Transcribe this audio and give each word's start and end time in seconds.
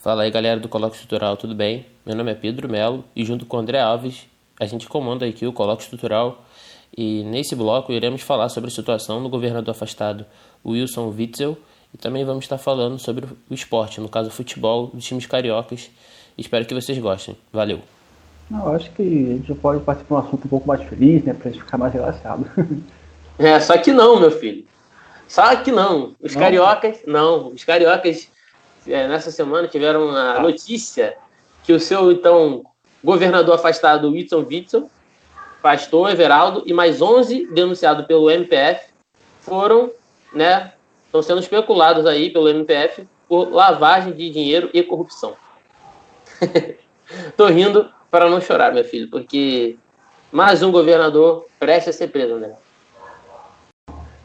Fala 0.00 0.22
aí 0.22 0.30
galera 0.30 0.58
do 0.58 0.66
Colóquio 0.66 0.94
Estrutural, 0.94 1.36
tudo 1.36 1.54
bem? 1.54 1.84
Meu 2.06 2.16
nome 2.16 2.32
é 2.32 2.34
Pedro 2.34 2.66
Melo 2.66 3.04
e 3.14 3.22
junto 3.22 3.44
com 3.44 3.58
André 3.58 3.78
Alves 3.78 4.26
a 4.58 4.64
gente 4.64 4.88
comanda 4.88 5.26
aqui 5.26 5.46
o 5.46 5.52
Colóquio 5.52 5.82
Estrutural 5.82 6.42
e 6.96 7.22
nesse 7.24 7.54
bloco 7.54 7.92
iremos 7.92 8.22
falar 8.22 8.48
sobre 8.48 8.68
a 8.68 8.70
situação 8.70 9.20
no 9.20 9.28
governador 9.28 9.72
afastado 9.72 10.24
Wilson 10.64 11.12
Witzel 11.14 11.54
e 11.92 11.98
também 11.98 12.24
vamos 12.24 12.46
estar 12.46 12.56
falando 12.56 12.98
sobre 12.98 13.26
o 13.26 13.52
esporte, 13.52 14.00
no 14.00 14.08
caso 14.08 14.30
o 14.30 14.32
futebol 14.32 14.86
dos 14.86 15.04
times 15.04 15.26
cariocas. 15.26 15.90
Espero 16.38 16.64
que 16.64 16.72
vocês 16.72 16.96
gostem. 16.96 17.36
Valeu! 17.52 17.80
Eu 18.50 18.72
acho 18.72 18.90
que 18.92 19.02
a 19.02 19.34
gente 19.34 19.48
já 19.48 19.54
pode 19.54 19.84
partir 19.84 20.04
para 20.04 20.16
um 20.16 20.20
assunto 20.20 20.46
um 20.46 20.48
pouco 20.48 20.66
mais 20.66 20.82
feliz, 20.84 21.22
né? 21.24 21.34
Pra 21.34 21.50
gente 21.50 21.62
ficar 21.62 21.76
mais 21.76 21.92
relaxado. 21.92 22.46
É, 23.38 23.58
só 23.60 23.76
que 23.78 23.92
não, 23.92 24.18
meu 24.20 24.30
filho. 24.30 24.66
Só 25.28 25.56
que 25.56 25.70
não. 25.70 26.14
Os 26.20 26.34
não? 26.34 26.40
cariocas, 26.42 27.00
não. 27.06 27.48
Os 27.48 27.64
cariocas, 27.64 28.28
nessa 28.86 29.30
semana, 29.30 29.68
tiveram 29.68 30.10
a 30.10 30.36
ah. 30.36 30.40
notícia 30.40 31.16
que 31.62 31.72
o 31.72 31.80
seu, 31.80 32.10
então, 32.10 32.64
governador 33.02 33.54
afastado, 33.54 34.10
Whitson 34.10 34.46
Witson, 34.48 34.90
pastor 35.62 36.10
Everaldo, 36.10 36.62
e 36.66 36.72
mais 36.72 37.02
11 37.02 37.46
denunciados 37.52 38.06
pelo 38.06 38.30
MPF, 38.30 38.90
foram, 39.40 39.90
né, 40.32 40.72
estão 41.06 41.22
sendo 41.22 41.40
especulados 41.40 42.06
aí 42.06 42.30
pelo 42.30 42.48
MPF 42.48 43.06
por 43.28 43.50
lavagem 43.50 44.12
de 44.12 44.30
dinheiro 44.30 44.70
e 44.72 44.82
corrupção. 44.82 45.34
Tô 47.36 47.46
rindo 47.46 47.90
para 48.10 48.28
não 48.28 48.40
chorar, 48.40 48.72
meu 48.72 48.84
filho, 48.84 49.08
porque 49.10 49.76
mais 50.32 50.62
um 50.62 50.72
governador 50.72 51.46
presta 51.58 51.90
a 51.90 51.92
ser 51.92 52.08
preso, 52.08 52.36
né? 52.36 52.52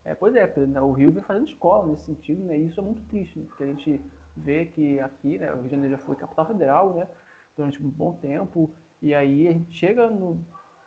É, 0.03 0.13
pois 0.13 0.35
é, 0.35 0.47
né, 0.67 0.79
o 0.79 0.91
Rio 0.91 1.11
vem 1.11 1.23
fazendo 1.23 1.47
escola 1.47 1.87
nesse 1.87 2.05
sentido, 2.05 2.43
né? 2.43 2.57
E 2.57 2.67
isso 2.67 2.79
é 2.79 2.83
muito 2.83 3.07
triste, 3.09 3.39
né? 3.39 3.45
Porque 3.47 3.63
a 3.63 3.67
gente 3.67 4.01
vê 4.35 4.65
que 4.65 4.99
aqui, 4.99 5.37
né, 5.37 5.51
o 5.51 5.55
Rio 5.55 5.63
de 5.63 5.69
Janeiro 5.71 5.97
já 5.97 5.97
foi 5.97 6.15
capital 6.15 6.45
federal, 6.47 6.93
né? 6.93 7.07
Durante 7.55 7.81
um 7.81 7.89
bom 7.89 8.13
tempo, 8.13 8.71
e 9.01 9.13
aí 9.13 9.47
a 9.47 9.53
gente 9.53 9.71
chega 9.73 10.09
no, 10.09 10.39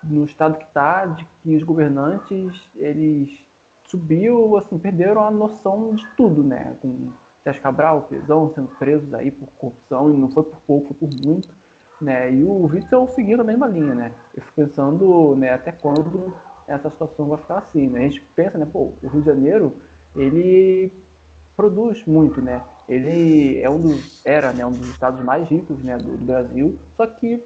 no 0.02 0.24
estado 0.24 0.58
que 0.58 0.64
está, 0.64 1.06
de 1.06 1.26
que 1.42 1.56
os 1.56 1.62
governantes, 1.62 2.68
eles 2.76 3.38
subiu, 3.86 4.56
assim, 4.56 4.78
perderam 4.78 5.24
a 5.24 5.30
noção 5.30 5.94
de 5.94 6.06
tudo, 6.16 6.42
né? 6.42 6.76
Com 6.82 7.10
Sérgio 7.42 7.62
Cabral, 7.62 8.02
prisão, 8.02 8.52
sendo 8.54 8.68
presos 8.76 9.14
aí 9.14 9.30
por 9.30 9.48
corrupção, 9.58 10.10
e 10.10 10.16
não 10.16 10.28
foi 10.30 10.42
por 10.42 10.58
pouco, 10.66 10.94
foi 10.94 11.08
por 11.08 11.26
muito, 11.26 11.48
né? 12.00 12.30
E 12.32 12.44
o 12.44 12.66
Witzel 12.66 13.08
seguindo 13.08 13.40
a 13.40 13.44
mesma 13.44 13.66
linha, 13.66 13.94
né? 13.94 14.12
Eu 14.34 14.42
fico 14.42 14.56
pensando, 14.56 15.34
né, 15.36 15.54
até 15.54 15.72
quando 15.72 16.34
essa 16.66 16.90
situação 16.90 17.26
vai 17.26 17.38
ficar 17.38 17.58
assim, 17.58 17.88
né? 17.88 18.00
A 18.00 18.08
gente 18.08 18.20
pensa, 18.36 18.58
né, 18.58 18.66
pô, 18.70 18.92
o 19.02 19.08
Rio 19.08 19.22
de 19.22 19.26
Janeiro, 19.26 19.76
ele 20.14 20.92
produz 21.56 22.04
muito, 22.06 22.42
né? 22.42 22.62
Ele 22.88 23.60
é 23.60 23.68
um 23.68 23.78
dos, 23.78 24.24
era, 24.24 24.52
né, 24.52 24.64
um 24.64 24.70
dos 24.70 24.88
estados 24.88 25.22
mais 25.22 25.48
ricos, 25.48 25.78
né, 25.80 25.98
do, 25.98 26.16
do 26.16 26.24
Brasil, 26.24 26.78
só 26.96 27.06
que 27.06 27.42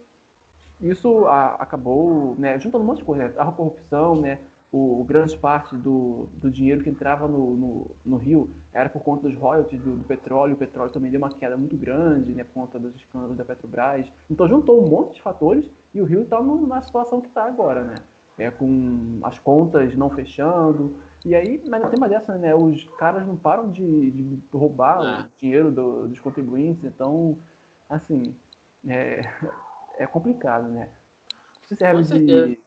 isso 0.81 1.27
a, 1.27 1.55
acabou, 1.55 2.35
né, 2.39 2.59
juntando 2.59 2.85
um 2.85 2.87
monte 2.87 2.99
de 2.99 3.05
coisa, 3.05 3.29
né? 3.29 3.35
a 3.37 3.47
corrupção, 3.47 4.17
né, 4.17 4.39
o, 4.71 5.01
o 5.01 5.05
grande 5.05 5.37
parte 5.37 5.77
do, 5.77 6.29
do 6.35 6.51
dinheiro 6.51 6.83
que 6.83 6.91
entrava 6.91 7.29
no, 7.29 7.55
no, 7.55 7.91
no, 8.05 8.17
Rio 8.17 8.51
era 8.73 8.89
por 8.89 9.03
conta 9.03 9.29
dos 9.29 9.37
royalties 9.37 9.81
do, 9.81 9.97
do, 9.97 10.05
petróleo, 10.05 10.55
o 10.55 10.57
petróleo 10.59 10.91
também 10.91 11.11
deu 11.11 11.19
uma 11.19 11.31
queda 11.31 11.57
muito 11.57 11.77
grande, 11.77 12.33
né, 12.33 12.45
por 12.45 12.55
conta 12.55 12.79
dos 12.79 12.95
escândalos 12.95 13.37
da 13.37 13.45
Petrobras, 13.45 14.07
então 14.31 14.49
juntou 14.49 14.85
um 14.85 14.89
monte 14.89 15.15
de 15.15 15.23
fatores 15.23 15.67
e 15.95 16.01
o 16.01 16.05
Rio 16.05 16.23
está 16.23 16.41
na 16.41 16.81
situação 16.81 17.21
que 17.21 17.29
está 17.29 17.45
agora, 17.45 17.83
né, 17.83 17.97
é, 18.39 18.51
com 18.51 19.19
as 19.23 19.39
contas 19.39 19.95
não 19.95 20.11
fechando. 20.11 20.97
E 21.25 21.35
aí, 21.35 21.63
mas 21.69 21.89
tem 21.89 21.99
mais 21.99 22.11
dessa, 22.11 22.37
né? 22.37 22.55
Os 22.55 22.85
caras 22.99 23.27
não 23.27 23.37
param 23.37 23.71
de, 23.71 24.11
de 24.11 24.43
roubar 24.53 25.03
é. 25.03 25.23
o 25.23 25.31
dinheiro 25.39 25.71
do, 25.71 26.09
dos 26.09 26.19
contribuintes, 26.19 26.83
então, 26.85 27.39
assim, 27.89 28.35
é, 28.87 29.23
é 29.97 30.07
complicado, 30.07 30.69
né? 30.69 30.89
Se 31.69 31.77
serve 31.77 32.03
de, 32.03 32.59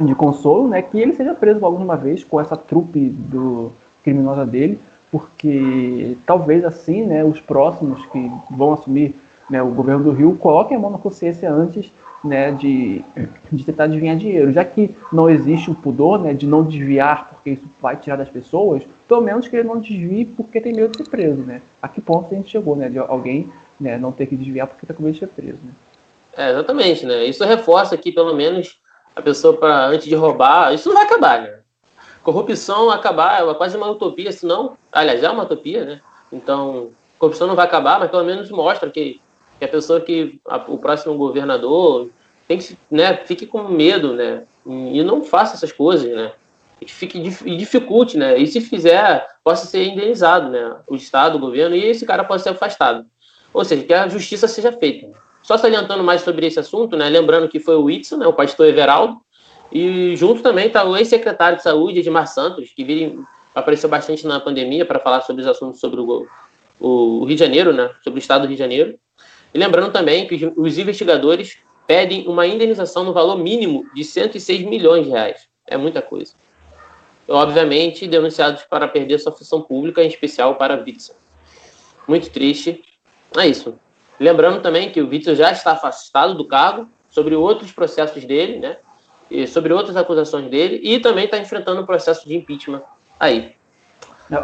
de 0.00 0.14
consolo, 0.14 0.68
né? 0.68 0.82
Que 0.82 0.98
ele 0.98 1.12
seja 1.12 1.34
preso 1.34 1.64
alguma 1.64 1.96
vez 1.96 2.24
com 2.24 2.40
essa 2.40 2.56
trupe 2.56 3.08
do 3.08 3.72
criminosa 4.02 4.44
dele, 4.44 4.80
porque 5.10 6.16
talvez 6.26 6.64
assim, 6.64 7.04
né, 7.04 7.24
os 7.24 7.40
próximos 7.40 8.04
que 8.06 8.30
vão 8.50 8.74
assumir 8.74 9.14
né, 9.48 9.62
o 9.62 9.68
governo 9.68 10.04
do 10.04 10.12
Rio 10.12 10.36
coloquem 10.36 10.76
a 10.76 10.80
mão 10.80 10.90
na 10.90 10.98
consciência 10.98 11.50
antes 11.50 11.90
né, 12.26 12.52
de, 12.52 13.04
de 13.52 13.64
tentar 13.64 13.86
desviar 13.86 14.16
dinheiro. 14.16 14.52
Já 14.52 14.64
que 14.64 14.94
não 15.12 15.30
existe 15.30 15.70
o 15.70 15.74
pudor 15.74 16.20
né, 16.20 16.34
de 16.34 16.46
não 16.46 16.62
desviar 16.62 17.30
porque 17.30 17.50
isso 17.50 17.64
vai 17.80 17.96
tirar 17.96 18.16
das 18.16 18.28
pessoas, 18.28 18.82
pelo 19.08 19.20
menos 19.20 19.48
que 19.48 19.56
ele 19.56 19.68
não 19.68 19.78
desvie 19.78 20.24
porque 20.24 20.60
tem 20.60 20.74
medo 20.74 20.92
de 20.92 20.98
ser 20.98 21.10
preso. 21.10 21.42
Né? 21.42 21.62
A 21.80 21.88
que 21.88 22.00
ponto 22.00 22.32
a 22.32 22.36
gente 22.36 22.50
chegou, 22.50 22.76
né, 22.76 22.88
de 22.88 22.98
alguém 22.98 23.50
né, 23.80 23.96
não 23.96 24.12
ter 24.12 24.26
que 24.26 24.36
desviar 24.36 24.66
porque 24.66 24.84
está 24.84 24.94
com 24.94 25.02
medo 25.02 25.14
de 25.14 25.20
ser 25.20 25.28
preso. 25.28 25.58
Né? 25.62 25.72
É, 26.36 26.50
exatamente, 26.50 27.06
né? 27.06 27.24
Isso 27.24 27.42
reforça 27.44 27.94
aqui, 27.94 28.12
pelo 28.12 28.34
menos, 28.34 28.78
a 29.14 29.22
pessoa 29.22 29.56
para 29.56 29.86
antes 29.86 30.06
de 30.06 30.14
roubar, 30.14 30.74
isso 30.74 30.88
não 30.88 30.96
vai 30.96 31.06
acabar, 31.06 31.40
né? 31.40 31.60
Corrupção 32.22 32.90
acabar 32.90 33.42
é 33.42 33.54
quase 33.54 33.74
uma 33.74 33.88
utopia, 33.88 34.30
senão, 34.32 34.76
aliás, 34.92 35.22
é 35.22 35.30
uma 35.30 35.44
utopia, 35.44 35.84
né? 35.86 36.00
Então, 36.30 36.90
corrupção 37.18 37.46
não 37.46 37.54
vai 37.54 37.64
acabar, 37.64 37.98
mas 37.98 38.10
pelo 38.10 38.24
menos 38.24 38.50
mostra 38.50 38.90
que 38.90 39.18
que 39.58 39.64
a 39.64 39.68
pessoa 39.68 40.00
que 40.00 40.40
a, 40.46 40.56
o 40.68 40.78
próximo 40.78 41.16
governador 41.16 42.10
tem 42.46 42.58
que 42.58 42.78
né, 42.90 43.16
fique 43.24 43.46
com 43.46 43.68
medo, 43.68 44.14
né, 44.14 44.44
e 44.66 45.02
não 45.02 45.22
faça 45.22 45.54
essas 45.54 45.72
coisas, 45.72 46.10
né, 46.14 46.32
e 46.80 46.86
fique 46.86 47.18
e 47.18 47.56
dificulte, 47.56 48.16
né, 48.16 48.38
e 48.38 48.46
se 48.46 48.60
fizer 48.60 49.26
possa 49.42 49.66
ser 49.66 49.84
indenizado, 49.84 50.48
né, 50.48 50.76
o 50.86 50.94
estado, 50.94 51.36
o 51.36 51.40
governo 51.40 51.74
e 51.74 51.84
esse 51.84 52.06
cara 52.06 52.24
pode 52.24 52.42
ser 52.42 52.50
afastado, 52.50 53.06
ou 53.52 53.64
seja, 53.64 53.84
que 53.84 53.94
a 53.94 54.08
justiça 54.08 54.46
seja 54.46 54.72
feita. 54.72 55.08
Só 55.42 55.56
salientando 55.56 56.02
mais 56.02 56.22
sobre 56.22 56.46
esse 56.46 56.58
assunto, 56.58 56.96
né, 56.96 57.08
lembrando 57.08 57.48
que 57.48 57.60
foi 57.60 57.76
o 57.76 57.84
Whitson, 57.84 58.16
né, 58.16 58.26
o 58.26 58.32
pastor 58.32 58.66
Everaldo, 58.66 59.20
e 59.72 60.16
junto 60.16 60.42
também 60.42 60.68
está 60.68 60.84
o 60.84 60.96
ex-secretário 60.96 61.58
de 61.58 61.64
saúde 61.64 62.00
Edmar 62.00 62.28
Santos, 62.28 62.70
que 62.74 62.84
vira, 62.84 63.16
apareceu 63.54 63.88
bastante 63.88 64.26
na 64.26 64.38
pandemia 64.38 64.84
para 64.84 65.00
falar 65.00 65.22
sobre 65.22 65.42
os 65.42 65.48
assuntos 65.48 65.80
sobre 65.80 66.00
o, 66.00 66.26
o 66.78 67.24
Rio 67.24 67.36
de 67.36 67.40
Janeiro, 67.40 67.72
né, 67.72 67.90
sobre 68.02 68.18
o 68.18 68.20
estado 68.20 68.42
do 68.42 68.48
Rio 68.48 68.56
de 68.56 68.62
Janeiro. 68.62 68.98
E 69.54 69.58
lembrando 69.58 69.90
também 69.92 70.26
que 70.26 70.52
os 70.56 70.78
investigadores 70.78 71.58
pedem 71.86 72.26
uma 72.26 72.46
indenização 72.46 73.04
no 73.04 73.12
valor 73.12 73.38
mínimo 73.38 73.86
de 73.94 74.04
106 74.04 74.62
milhões 74.62 75.04
de 75.04 75.10
reais. 75.10 75.48
É 75.66 75.76
muita 75.76 76.02
coisa. 76.02 76.34
Obviamente, 77.28 78.06
denunciados 78.06 78.64
para 78.64 78.86
perder 78.86 79.18
sua 79.18 79.32
função 79.32 79.60
pública, 79.60 80.02
em 80.02 80.08
especial 80.08 80.54
para 80.56 80.80
Witzel. 80.80 81.16
Muito 82.06 82.30
triste. 82.30 82.82
É 83.36 83.46
isso. 83.46 83.74
Lembrando 84.18 84.62
também 84.62 84.90
que 84.90 85.00
o 85.00 85.08
Witzel 85.08 85.34
já 85.34 85.50
está 85.50 85.72
afastado 85.72 86.34
do 86.34 86.44
cargo 86.44 86.88
sobre 87.10 87.34
outros 87.34 87.72
processos 87.72 88.24
dele, 88.24 88.58
né? 88.58 88.76
E 89.28 89.46
sobre 89.46 89.72
outras 89.72 89.96
acusações 89.96 90.48
dele, 90.48 90.80
e 90.84 91.00
também 91.00 91.24
está 91.24 91.36
enfrentando 91.36 91.82
um 91.82 91.86
processo 91.86 92.28
de 92.28 92.36
impeachment 92.36 92.82
aí. 93.18 93.54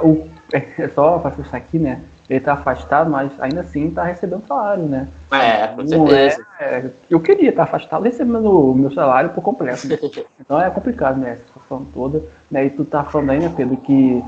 O, 0.03 0.29
é 0.53 0.89
só 0.89 1.19
para 1.21 1.31
fechar 1.31 1.57
aqui, 1.57 1.79
né? 1.79 2.03
Ele 2.29 2.39
está 2.39 2.55
afastado, 2.55 3.11
mas 3.11 3.31
ainda 3.41 3.61
assim 3.61 3.89
está 3.89 4.05
recebendo 4.05 4.47
salário, 4.47 4.85
né? 4.85 5.09
É, 5.31 5.67
com 5.69 5.87
certeza. 5.87 6.47
É, 6.59 6.91
eu 7.11 7.21
queria 7.21 7.51
estar 7.51 7.65
afastado 7.65 8.03
recebendo 8.05 8.71
o 8.71 8.75
meu 8.75 8.93
salário 8.93 9.31
por 9.31 9.43
completo. 9.43 9.87
Né? 9.87 9.99
então 10.41 10.61
é 10.61 10.71
complicado, 10.71 11.19
né? 11.19 11.33
Essa 11.33 11.45
situação 11.45 11.87
toda. 11.93 12.23
Né? 12.51 12.67
E 12.67 12.71
tu 12.71 12.85
tá 12.85 13.05
falando 13.05 13.31
aí, 13.31 13.41
né, 13.41 13.53
Pedro, 13.55 13.77
que 13.77 14.23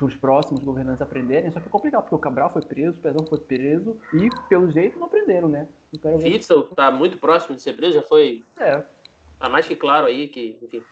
os 0.00 0.14
próximos 0.14 0.62
governantes 0.62 1.02
aprenderem, 1.02 1.50
só 1.50 1.58
que 1.58 1.66
é 1.66 1.70
complicado, 1.70 2.02
porque 2.02 2.14
o 2.14 2.20
Cabral 2.20 2.50
foi 2.50 2.62
preso, 2.62 2.98
o 2.98 3.00
Pezão 3.00 3.26
foi 3.26 3.38
preso 3.38 4.00
e, 4.12 4.30
pelo 4.48 4.70
jeito, 4.70 4.98
não 4.98 5.06
aprenderam, 5.06 5.48
né? 5.48 5.66
Witzel 6.04 6.68
está 6.70 6.90
muito 6.90 7.18
próximo 7.18 7.56
de 7.56 7.62
ser 7.62 7.74
preso, 7.74 7.94
já 7.94 8.02
foi. 8.02 8.44
É. 8.58 8.82
Tá 9.38 9.48
mais 9.48 9.66
que 9.66 9.74
claro 9.74 10.06
aí 10.06 10.28
que, 10.28 10.58
enfim, 10.62 10.82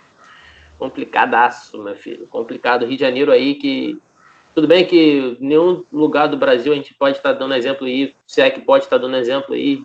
complicadaço, 0.78 1.80
meu 1.82 1.94
filho. 1.96 2.26
Complicado. 2.26 2.86
Rio 2.86 2.96
de 2.96 3.00
Janeiro 3.00 3.30
aí 3.30 3.54
que 3.54 3.98
tudo 4.56 4.66
bem 4.66 4.86
que 4.86 5.36
nenhum 5.38 5.84
lugar 5.92 6.28
do 6.28 6.36
Brasil 6.38 6.72
a 6.72 6.76
gente 6.76 6.94
pode 6.94 7.18
estar 7.18 7.34
dando 7.34 7.54
exemplo 7.54 7.86
aí, 7.86 8.14
se 8.26 8.40
é 8.40 8.48
que 8.48 8.58
pode 8.58 8.84
estar 8.84 8.96
dando 8.96 9.14
exemplo 9.18 9.54
aí, 9.54 9.82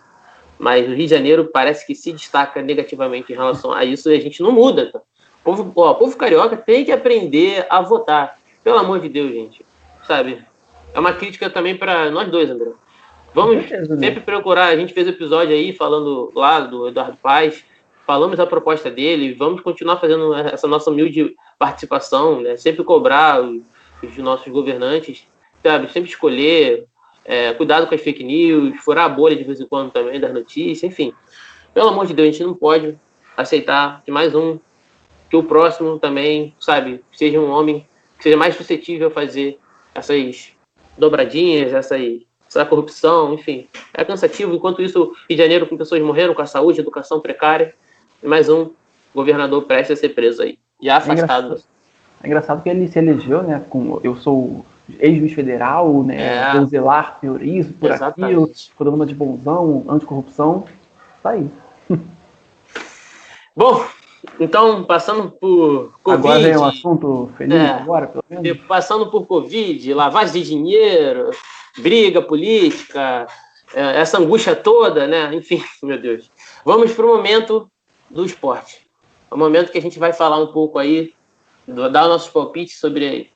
mas 0.57 0.87
o 0.87 0.91
Rio 0.91 1.07
de 1.07 1.07
Janeiro 1.09 1.49
parece 1.51 1.85
que 1.85 1.93
se 1.93 2.13
destaca 2.13 2.61
negativamente 2.61 3.33
em 3.33 3.35
relação 3.35 3.73
a 3.73 3.83
isso 3.83 4.09
e 4.09 4.15
a 4.15 4.21
gente 4.21 4.41
não 4.41 4.53
muda. 4.53 4.89
Tá? 4.89 4.99
O 4.99 5.43
povo, 5.43 5.73
ó, 5.75 5.91
o 5.91 5.95
povo 5.95 6.15
carioca 6.15 6.55
tem 6.55 6.85
que 6.85 6.91
aprender 6.93 7.67
a 7.69 7.81
votar. 7.81 8.39
Pelo 8.63 8.77
amor 8.77 9.01
de 9.01 9.09
Deus, 9.09 9.33
gente. 9.33 9.65
Sabe? 10.07 10.41
É 10.93 10.99
uma 11.01 11.11
crítica 11.11 11.49
também 11.49 11.75
para 11.75 12.09
nós 12.09 12.31
dois, 12.31 12.49
André. 12.49 12.71
Vamos 13.33 13.69
né? 13.69 13.85
sempre 13.99 14.21
procurar. 14.21 14.67
A 14.67 14.77
gente 14.77 14.93
fez 14.93 15.05
episódio 15.05 15.53
aí 15.53 15.73
falando 15.73 16.31
lá 16.33 16.61
do 16.61 16.87
Eduardo 16.87 17.17
Paz, 17.21 17.61
falamos 18.07 18.39
a 18.39 18.47
proposta 18.47 18.89
dele, 18.89 19.33
vamos 19.33 19.59
continuar 19.59 19.97
fazendo 19.97 20.33
essa 20.33 20.65
nossa 20.65 20.89
humilde 20.89 21.35
participação, 21.59 22.39
né? 22.39 22.55
Sempre 22.55 22.85
cobrar 22.85 23.41
os 24.03 24.17
nossos 24.17 24.47
governantes, 24.51 25.25
sabe? 25.63 25.91
Sempre 25.91 26.09
escolher, 26.09 26.85
é, 27.23 27.53
cuidado 27.53 27.87
com 27.87 27.95
as 27.95 28.01
fake 28.01 28.23
news, 28.23 28.79
furar 28.79 29.05
a 29.05 29.09
bolha 29.09 29.35
de 29.35 29.43
vez 29.43 29.59
em 29.59 29.65
quando 29.65 29.91
também 29.91 30.19
das 30.19 30.33
notícias, 30.33 30.83
enfim. 30.83 31.13
Pelo 31.73 31.89
amor 31.89 32.05
de 32.05 32.13
Deus, 32.13 32.29
a 32.29 32.31
gente 32.31 32.43
não 32.43 32.53
pode 32.53 32.97
aceitar 33.37 34.01
que 34.03 34.11
mais 34.11 34.35
um, 34.35 34.59
que 35.29 35.35
o 35.35 35.43
próximo 35.43 35.99
também, 35.99 36.53
sabe, 36.59 37.03
seja 37.13 37.39
um 37.39 37.49
homem 37.49 37.85
que 38.17 38.23
seja 38.23 38.37
mais 38.37 38.55
suscetível 38.55 39.07
a 39.07 39.11
fazer 39.11 39.57
essas 39.95 40.51
dobradinhas, 40.97 41.73
essas 41.73 42.21
essa 42.47 42.65
corrupção, 42.65 43.33
enfim. 43.33 43.67
É 43.93 44.03
cansativo. 44.03 44.53
Enquanto 44.53 44.81
isso, 44.81 45.13
Rio 45.29 45.37
de 45.37 45.37
Janeiro 45.37 45.67
com 45.67 45.77
pessoas 45.77 46.01
morrendo 46.01 46.35
com 46.35 46.41
a 46.41 46.45
saúde, 46.45 46.81
educação 46.81 47.21
precária. 47.21 47.73
Mais 48.21 48.49
um 48.49 48.71
governador 49.15 49.63
prestes 49.63 49.97
a 49.97 50.01
ser 50.01 50.09
preso 50.09 50.41
aí. 50.41 50.59
E 50.81 50.89
afastado. 50.89 51.55
É 51.55 51.57
é 52.23 52.27
engraçado 52.27 52.61
que 52.61 52.69
ele 52.69 52.87
se 52.87 52.99
elegeu, 52.99 53.43
né? 53.43 53.63
Com, 53.69 53.99
eu 54.03 54.15
sou 54.15 54.65
ex-juiz 54.99 55.33
federal, 55.33 56.03
né? 56.03 56.37
É. 56.37 56.53
Vou 56.53 56.65
zelar 56.65 57.19
por 57.19 57.41
isso, 57.41 57.73
por 57.73 57.91
Exatamente. 57.91 58.71
aquilo, 58.75 58.95
uma 58.95 59.05
de 59.05 59.15
bonzão, 59.15 59.85
anticorrupção. 59.87 60.65
Tá 61.23 61.31
aí. 61.31 61.47
Bom, 63.55 63.85
então, 64.39 64.83
passando 64.83 65.31
por 65.31 65.91
Covid. 66.03 66.27
Agora 66.27 66.39
vem 66.39 66.57
um 66.57 66.65
assunto 66.65 67.29
feliz, 67.37 67.55
é, 67.55 67.69
agora, 67.69 68.07
pelo 68.07 68.23
menos. 68.29 68.65
Passando 68.65 69.09
por 69.09 69.25
Covid, 69.25 69.93
lavagem 69.93 70.41
de 70.41 70.49
dinheiro, 70.49 71.31
briga 71.77 72.21
política, 72.21 73.27
é, 73.73 74.01
essa 74.01 74.19
angústia 74.19 74.55
toda, 74.55 75.07
né? 75.07 75.33
Enfim, 75.33 75.63
meu 75.83 75.99
Deus. 75.99 76.29
Vamos 76.63 76.91
para 76.93 77.05
o 77.05 77.15
momento 77.15 77.69
do 78.09 78.25
esporte. 78.25 78.85
O 79.29 79.37
momento 79.37 79.71
que 79.71 79.77
a 79.77 79.81
gente 79.81 79.97
vai 79.97 80.11
falar 80.11 80.37
um 80.37 80.51
pouco 80.51 80.77
aí, 80.77 81.13
dar 81.71 82.07
nossos 82.07 82.29
palpites 82.29 82.79
sobre 82.79 83.31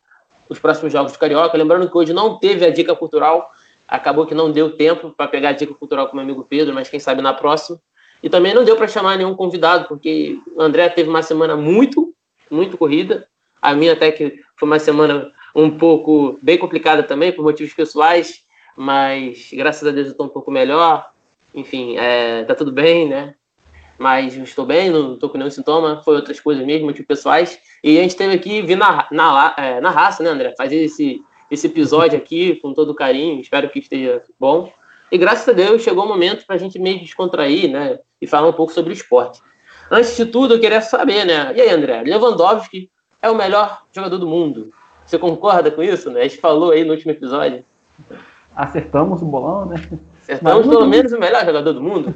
os 0.50 0.60
próximos 0.60 0.92
jogos 0.92 1.12
do 1.14 1.20
Carioca. 1.20 1.58
Lembrando 1.58 1.90
que 1.90 1.98
hoje 1.98 2.14
não 2.14 2.40
teve 2.40 2.66
a 2.66 2.70
dica 2.70 2.96
cultural, 2.96 3.52
acabou 3.88 4.26
que 4.26 4.36
não 4.36 4.52
deu 4.52 4.76
tempo 4.76 5.12
para 5.12 5.28
pegar 5.28 5.50
a 5.50 5.54
dica 5.54 5.74
cultural 5.74 6.08
com 6.08 6.14
o 6.14 6.16
meu 6.16 6.24
amigo 6.24 6.46
Pedro, 6.48 6.74
mas 6.74 6.90
quem 6.90 7.00
sabe 7.00 7.22
na 7.22 7.34
próxima. 7.34 7.80
E 8.22 8.30
também 8.30 8.54
não 8.54 8.64
deu 8.64 8.76
para 8.76 8.88
chamar 8.88 9.18
nenhum 9.18 9.36
convidado, 9.36 9.88
porque 9.88 10.40
o 10.56 10.62
André 10.62 10.90
teve 10.90 11.10
uma 11.10 11.22
semana 11.22 11.56
muito, 11.56 12.14
muito 12.50 12.78
corrida. 12.78 13.28
A 13.62 13.74
minha 13.74 13.94
até 13.94 14.12
que 14.12 14.42
foi 14.58 14.68
uma 14.68 14.80
semana 14.80 15.32
um 15.56 15.70
pouco 15.70 16.38
bem 16.42 16.58
complicada 16.58 17.04
também, 17.04 17.32
por 17.32 17.44
motivos 17.44 17.74
pessoais, 17.74 18.42
mas 18.76 19.50
graças 19.54 19.88
a 19.88 19.92
Deus 19.92 20.08
eu 20.08 20.12
estou 20.12 20.26
um 20.26 20.30
pouco 20.30 20.52
melhor. 20.52 21.12
Enfim, 21.54 21.98
é, 21.98 22.44
tá 22.44 22.54
tudo 22.54 22.72
bem, 22.72 23.08
né? 23.08 23.36
Mas 23.98 24.36
estou 24.36 24.66
bem, 24.66 24.90
não 24.90 25.14
estou 25.14 25.30
com 25.30 25.38
nenhum 25.38 25.50
sintoma, 25.50 26.02
foi 26.04 26.16
outras 26.16 26.40
coisas 26.40 26.66
mesmo, 26.66 26.88
motivos 26.88 27.08
pessoais. 27.08 27.58
E 27.84 27.98
a 27.98 28.02
gente 28.02 28.16
teve 28.16 28.34
aqui 28.34 28.62
vir 28.62 28.76
na, 28.76 29.08
na, 29.12 29.56
é, 29.58 29.80
na 29.80 29.90
raça, 29.90 30.22
né, 30.22 30.30
André? 30.30 30.54
Fazer 30.58 30.84
esse, 30.84 31.24
esse 31.50 31.68
episódio 31.68 32.18
aqui 32.18 32.56
com 32.56 32.74
todo 32.74 32.94
carinho, 32.94 33.40
espero 33.40 33.70
que 33.70 33.80
esteja 33.80 34.22
bom. 34.40 34.72
E 35.12 35.18
graças 35.18 35.48
a 35.48 35.54
Deus 35.54 35.82
chegou 35.82 36.04
o 36.04 36.08
momento 36.08 36.46
para 36.46 36.56
a 36.56 36.60
gente 36.60 36.78
meio 36.78 37.00
descontrair, 37.00 37.72
né? 37.72 38.00
E 38.22 38.28
falar 38.28 38.48
um 38.48 38.54
pouco 38.54 38.74
sobre 38.74 38.92
o 38.92 38.94
esporte. 38.94 39.42
Antes 39.90 40.18
de 40.18 40.26
tudo, 40.26 40.56
eu 40.56 40.60
queria 40.60 40.82
saber, 40.82 41.26
né? 41.26 41.54
E 41.56 41.62
aí, 41.62 41.70
André? 41.70 42.02
Lewandowski 42.02 42.90
é 43.22 43.30
o 43.30 43.36
melhor 43.36 43.84
jogador 43.94 44.18
do 44.18 44.28
mundo. 44.28 44.74
Você 45.06 45.20
concorda 45.20 45.70
com 45.70 45.84
isso, 45.84 46.10
né? 46.10 46.22
A 46.22 46.28
gente 46.28 46.42
falou 46.42 46.72
aí 46.72 46.84
no 46.84 46.92
último 46.92 47.12
episódio. 47.12 47.64
Acertamos 48.56 49.22
o 49.22 49.26
bolão, 49.26 49.66
né? 49.66 49.76
Acertamos 50.22 50.68
pelo 50.68 50.88
menos 50.88 51.14
o 51.14 51.20
melhor 51.20 51.46
jogador 51.46 51.74
do 51.74 51.82
mundo. 51.82 52.16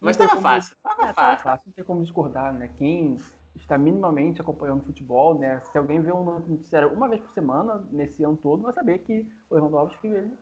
Mas 0.00 0.18
estava 0.18 0.40
fácil. 0.40 0.76
Tava 0.82 1.08
é, 1.08 1.12
fácil. 1.12 1.44
fácil. 1.44 1.66
Não 1.66 1.72
tem 1.72 1.84
como 1.84 2.02
discordar, 2.02 2.52
né? 2.52 2.70
Quem 2.76 3.16
está 3.54 3.78
minimamente 3.78 4.40
acompanhando 4.40 4.84
futebol, 4.84 5.38
né? 5.38 5.60
Se 5.60 5.78
alguém 5.78 6.00
vê 6.00 6.12
um 6.12 6.24
noticiário 6.24 6.92
uma 6.92 7.08
vez 7.08 7.22
por 7.22 7.30
semana, 7.30 7.84
nesse 7.90 8.22
ano 8.22 8.36
todo, 8.36 8.62
vai 8.62 8.72
saber 8.72 8.98
que 8.98 9.30
o 9.48 9.54
Lewandowski 9.54 10.06
ele 10.06 10.36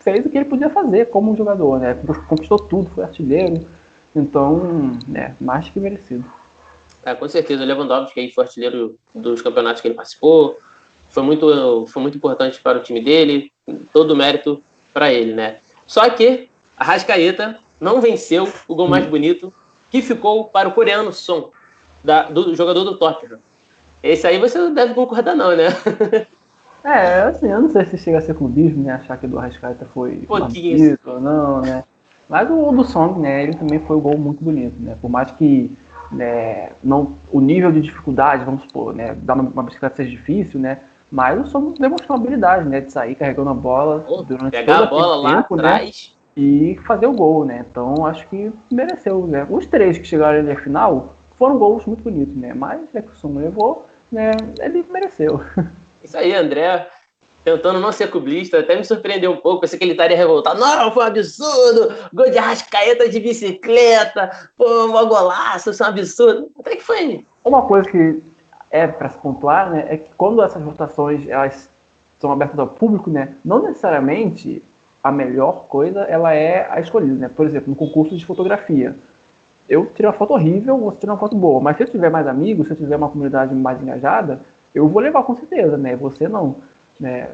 fez 0.00 0.24
o 0.24 0.28
que 0.28 0.38
ele 0.38 0.44
podia 0.44 0.70
fazer 0.70 1.06
como 1.06 1.36
jogador, 1.36 1.78
né? 1.78 1.96
Conquistou 2.28 2.58
tudo, 2.58 2.90
foi 2.90 3.04
artilheiro. 3.04 3.66
Então, 4.14 4.98
né, 5.06 5.34
mais 5.40 5.68
que 5.68 5.78
merecido. 5.78 6.24
É, 7.04 7.14
com 7.14 7.28
certeza, 7.28 7.62
o 7.62 7.66
Lewandowski 7.66 8.20
aí 8.20 8.30
foi 8.30 8.44
artilheiro 8.44 8.96
dos 9.14 9.40
campeonatos 9.40 9.80
que 9.80 9.88
ele 9.88 9.94
participou. 9.94 10.58
Foi 11.10 11.22
muito, 11.22 11.86
foi 11.86 12.02
muito 12.02 12.18
importante 12.18 12.60
para 12.60 12.78
o 12.78 12.82
time 12.82 13.00
dele, 13.00 13.50
todo 13.92 14.12
o 14.12 14.16
mérito 14.16 14.62
para 14.92 15.12
ele, 15.12 15.32
né? 15.34 15.56
Só 15.86 16.08
que 16.10 16.48
a 16.76 16.84
Rascaeta 16.84 17.58
não 17.80 18.00
venceu 18.00 18.48
o 18.66 18.74
gol 18.74 18.88
mais 18.88 19.06
bonito, 19.06 19.52
que 19.90 20.02
ficou 20.02 20.44
para 20.44 20.68
o 20.68 20.72
coreano 20.72 21.12
Son, 21.12 21.50
da, 22.02 22.22
do 22.24 22.54
jogador 22.54 22.84
do 22.84 22.96
Tottenham. 22.96 23.38
Esse 24.02 24.26
aí 24.26 24.38
você 24.38 24.58
não 24.58 24.72
deve 24.72 24.94
concordar, 24.94 25.34
não, 25.34 25.56
né? 25.56 25.68
É, 26.84 27.22
assim, 27.22 27.48
eu 27.48 27.60
não 27.60 27.70
sei 27.70 27.84
se 27.86 27.98
chega 27.98 28.18
a 28.18 28.22
ser 28.22 28.34
clubismo, 28.34 28.84
né? 28.84 28.92
Achar 28.92 29.16
que 29.18 29.26
o 29.26 29.28
do 29.28 29.38
Arrascaeta 29.38 29.84
foi 29.92 30.24
bonito 30.28 31.00
ou 31.06 31.20
não, 31.20 31.60
né? 31.60 31.84
Mas 32.28 32.48
o 32.48 32.70
do 32.70 32.84
Song, 32.84 33.18
né? 33.20 33.42
Ele 33.42 33.54
também 33.54 33.80
foi 33.80 33.96
um 33.96 34.00
gol 34.00 34.16
muito 34.16 34.42
bonito, 34.42 34.80
né? 34.80 34.96
Por 35.00 35.10
mais 35.10 35.30
que 35.32 35.76
né, 36.10 36.70
não, 36.82 37.14
o 37.30 37.40
nível 37.40 37.72
de 37.72 37.80
dificuldade, 37.80 38.44
vamos 38.44 38.62
supor, 38.62 38.94
né? 38.94 39.16
Dar 39.20 39.34
uma, 39.34 39.42
uma 39.42 39.62
bicicleta 39.64 39.96
seja 39.96 40.10
difícil, 40.10 40.60
né? 40.60 40.78
Mas 41.10 41.40
o 41.40 41.50
Song 41.50 41.74
demonstrou 41.78 42.16
uma 42.16 42.24
habilidade, 42.24 42.68
né? 42.68 42.80
De 42.80 42.92
sair 42.92 43.14
carregando 43.14 43.50
a 43.50 43.54
bola 43.54 44.06
durante 44.26 44.50
pegar 44.52 44.78
a 44.78 44.86
bola 44.86 45.16
lá 45.16 45.42
tempo, 45.42 45.56
né? 45.56 45.62
atrás. 45.62 46.14
E 46.40 46.78
fazer 46.86 47.06
o 47.06 47.12
gol, 47.12 47.44
né? 47.44 47.66
Então 47.68 48.06
acho 48.06 48.24
que 48.28 48.52
mereceu, 48.70 49.26
né? 49.26 49.44
Os 49.50 49.66
três 49.66 49.98
que 49.98 50.06
chegaram 50.06 50.38
ali 50.38 50.48
na 50.48 50.54
final 50.54 51.16
foram 51.36 51.58
gols 51.58 51.84
muito 51.84 52.04
bonitos, 52.04 52.36
né? 52.36 52.54
Mas 52.54 52.94
é 52.94 53.02
que 53.02 53.10
o 53.10 53.16
Song 53.16 53.36
levou, 53.36 53.88
né? 54.10 54.30
Ele 54.60 54.86
mereceu. 54.88 55.40
Isso 56.00 56.16
aí, 56.16 56.32
André, 56.32 56.88
tentando 57.44 57.80
não 57.80 57.90
ser 57.90 58.08
clubista, 58.08 58.60
até 58.60 58.76
me 58.76 58.84
surpreendeu 58.84 59.32
um 59.32 59.38
pouco, 59.38 59.62
pensei 59.62 59.76
que 59.80 59.84
ele 59.84 59.92
estaria 59.92 60.16
revoltado. 60.16 60.60
Não, 60.60 60.92
foi 60.92 61.02
um 61.02 61.06
absurdo! 61.08 61.92
Gol 62.14 62.30
de 62.30 62.38
rascaeta 62.38 63.08
de 63.08 63.18
bicicleta, 63.18 64.30
pô, 64.56 64.84
um 64.84 65.08
golaço, 65.08 65.70
isso 65.70 65.82
é 65.82 65.86
um 65.86 65.88
absurdo. 65.88 66.50
Até 66.60 66.76
que 66.76 66.84
foi. 66.84 67.26
Uma 67.44 67.62
coisa 67.62 67.90
que 67.90 68.22
é 68.70 68.86
para 68.86 69.08
se 69.08 69.18
pontuar, 69.18 69.70
né, 69.70 69.86
é 69.90 69.96
que 69.96 70.10
quando 70.16 70.40
essas 70.40 70.62
votações 70.62 71.26
elas 71.26 71.68
são 72.20 72.30
abertas 72.30 72.58
ao 72.60 72.68
público, 72.68 73.10
né, 73.10 73.34
não 73.44 73.60
necessariamente 73.60 74.62
a 75.02 75.12
melhor 75.12 75.66
coisa 75.68 76.02
ela 76.02 76.34
é 76.34 76.66
a 76.70 76.80
escolhida, 76.80 77.14
né? 77.14 77.30
Por 77.34 77.46
exemplo, 77.46 77.70
no 77.70 77.76
concurso 77.76 78.16
de 78.16 78.26
fotografia, 78.26 78.96
eu 79.68 79.86
tirei 79.86 80.06
uma 80.06 80.16
foto 80.16 80.32
horrível, 80.32 80.78
você 80.78 80.98
tirou 80.98 81.14
uma 81.14 81.20
foto 81.20 81.36
boa, 81.36 81.60
mas 81.60 81.76
se 81.76 81.82
eu 81.82 81.88
tiver 81.88 82.10
mais 82.10 82.26
amigos, 82.26 82.66
se 82.66 82.72
eu 82.72 82.76
tiver 82.76 82.96
uma 82.96 83.08
comunidade 83.08 83.54
mais 83.54 83.82
engajada, 83.82 84.40
eu 84.74 84.88
vou 84.88 85.02
levar 85.02 85.22
com 85.22 85.34
certeza, 85.34 85.76
né? 85.76 85.96
Você 85.96 86.28
não. 86.28 86.56
Né? 86.98 87.28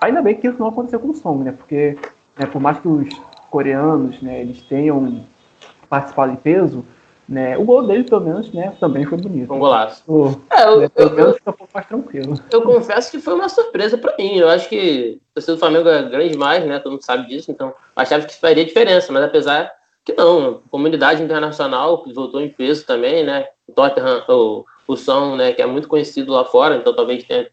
Ainda 0.00 0.20
bem 0.20 0.34
que 0.34 0.48
isso 0.48 0.58
não 0.58 0.68
aconteceu 0.68 1.00
com 1.00 1.10
o 1.10 1.14
Song, 1.14 1.44
né? 1.44 1.52
Porque 1.52 1.96
né, 2.36 2.46
por 2.46 2.60
mais 2.60 2.78
que 2.78 2.88
os 2.88 3.08
coreanos 3.50 4.20
né, 4.20 4.40
eles 4.40 4.60
tenham 4.62 5.24
participado 5.88 6.32
em 6.32 6.36
peso, 6.36 6.84
né, 7.28 7.58
o 7.58 7.64
gol 7.64 7.82
dele, 7.82 8.04
pelo 8.04 8.20
menos, 8.20 8.52
né, 8.52 8.72
também 8.78 9.04
foi 9.04 9.18
bonito. 9.18 9.52
Um 9.52 9.58
golaço. 9.58 10.40
é, 10.50 10.64
eu, 10.64 10.80
né, 10.80 10.88
pelo 10.88 11.10
eu, 11.10 11.16
menos 11.16 11.36
fica 11.36 11.50
um 11.50 11.54
pouco 11.54 11.72
mais 11.74 11.86
tranquilo. 11.86 12.34
Eu 12.50 12.62
confesso 12.62 13.10
que 13.10 13.18
foi 13.18 13.34
uma 13.34 13.48
surpresa 13.48 13.98
para 13.98 14.16
mim. 14.16 14.36
Eu 14.36 14.48
acho 14.48 14.68
que 14.68 15.18
o 15.30 15.34
torcedor 15.34 15.56
do 15.56 15.60
Flamengo 15.60 15.88
é 15.88 16.02
grande 16.02 16.30
demais, 16.30 16.64
né? 16.64 16.78
Todo 16.78 16.92
mundo 16.92 17.04
sabe 17.04 17.26
disso, 17.26 17.50
então 17.50 17.74
achava 17.96 18.24
que 18.24 18.34
faria 18.34 18.64
diferença, 18.64 19.12
mas 19.12 19.24
apesar 19.24 19.72
que 20.04 20.12
não, 20.12 20.62
comunidade 20.70 21.20
internacional 21.20 22.04
que 22.04 22.12
voltou 22.12 22.40
em 22.40 22.48
peso 22.48 22.86
também, 22.86 23.24
né? 23.24 23.48
O 23.66 23.72
Tottenham, 23.72 24.22
o, 24.28 24.64
o 24.86 24.96
som, 24.96 25.34
né, 25.34 25.52
que 25.52 25.60
é 25.60 25.66
muito 25.66 25.88
conhecido 25.88 26.32
lá 26.32 26.44
fora, 26.44 26.76
então 26.76 26.94
talvez 26.94 27.24
tenha, 27.24 27.48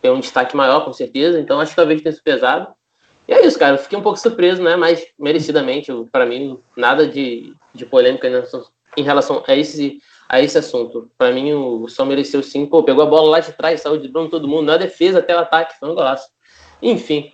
tenha 0.00 0.14
um 0.14 0.20
destaque 0.20 0.56
maior, 0.56 0.82
com 0.82 0.94
certeza. 0.94 1.38
Então 1.38 1.60
acho 1.60 1.72
que 1.72 1.76
talvez 1.76 2.00
tenha 2.00 2.14
se 2.14 2.22
pesado. 2.22 2.68
E 3.28 3.34
é 3.34 3.46
isso, 3.46 3.58
cara. 3.58 3.74
Eu 3.74 3.78
fiquei 3.78 3.98
um 3.98 4.02
pouco 4.02 4.18
surpreso, 4.18 4.62
né? 4.62 4.76
Mas 4.76 5.06
merecidamente, 5.18 5.92
para 6.10 6.24
mim, 6.24 6.58
nada 6.74 7.06
de, 7.06 7.52
de 7.74 7.84
polêmica 7.84 8.30
em 8.96 9.02
relação 9.02 9.42
a 9.46 9.54
esse, 9.54 10.00
a 10.28 10.40
esse 10.40 10.58
assunto. 10.58 11.10
Para 11.16 11.32
mim, 11.32 11.52
o 11.52 11.88
São 11.88 12.06
mereceu 12.06 12.42
sim. 12.42 12.66
Pô, 12.66 12.82
pegou 12.82 13.02
a 13.02 13.06
bola 13.06 13.30
lá 13.30 13.40
de 13.40 13.52
trás, 13.52 13.80
saiu 13.80 13.98
de 13.98 14.08
bronco 14.08 14.30
todo 14.30 14.48
mundo, 14.48 14.66
na 14.66 14.76
defesa 14.76 15.18
até 15.18 15.34
o 15.34 15.40
ataque, 15.40 15.78
foi 15.78 15.90
um 15.90 15.94
golaço. 15.94 16.28
Enfim. 16.82 17.32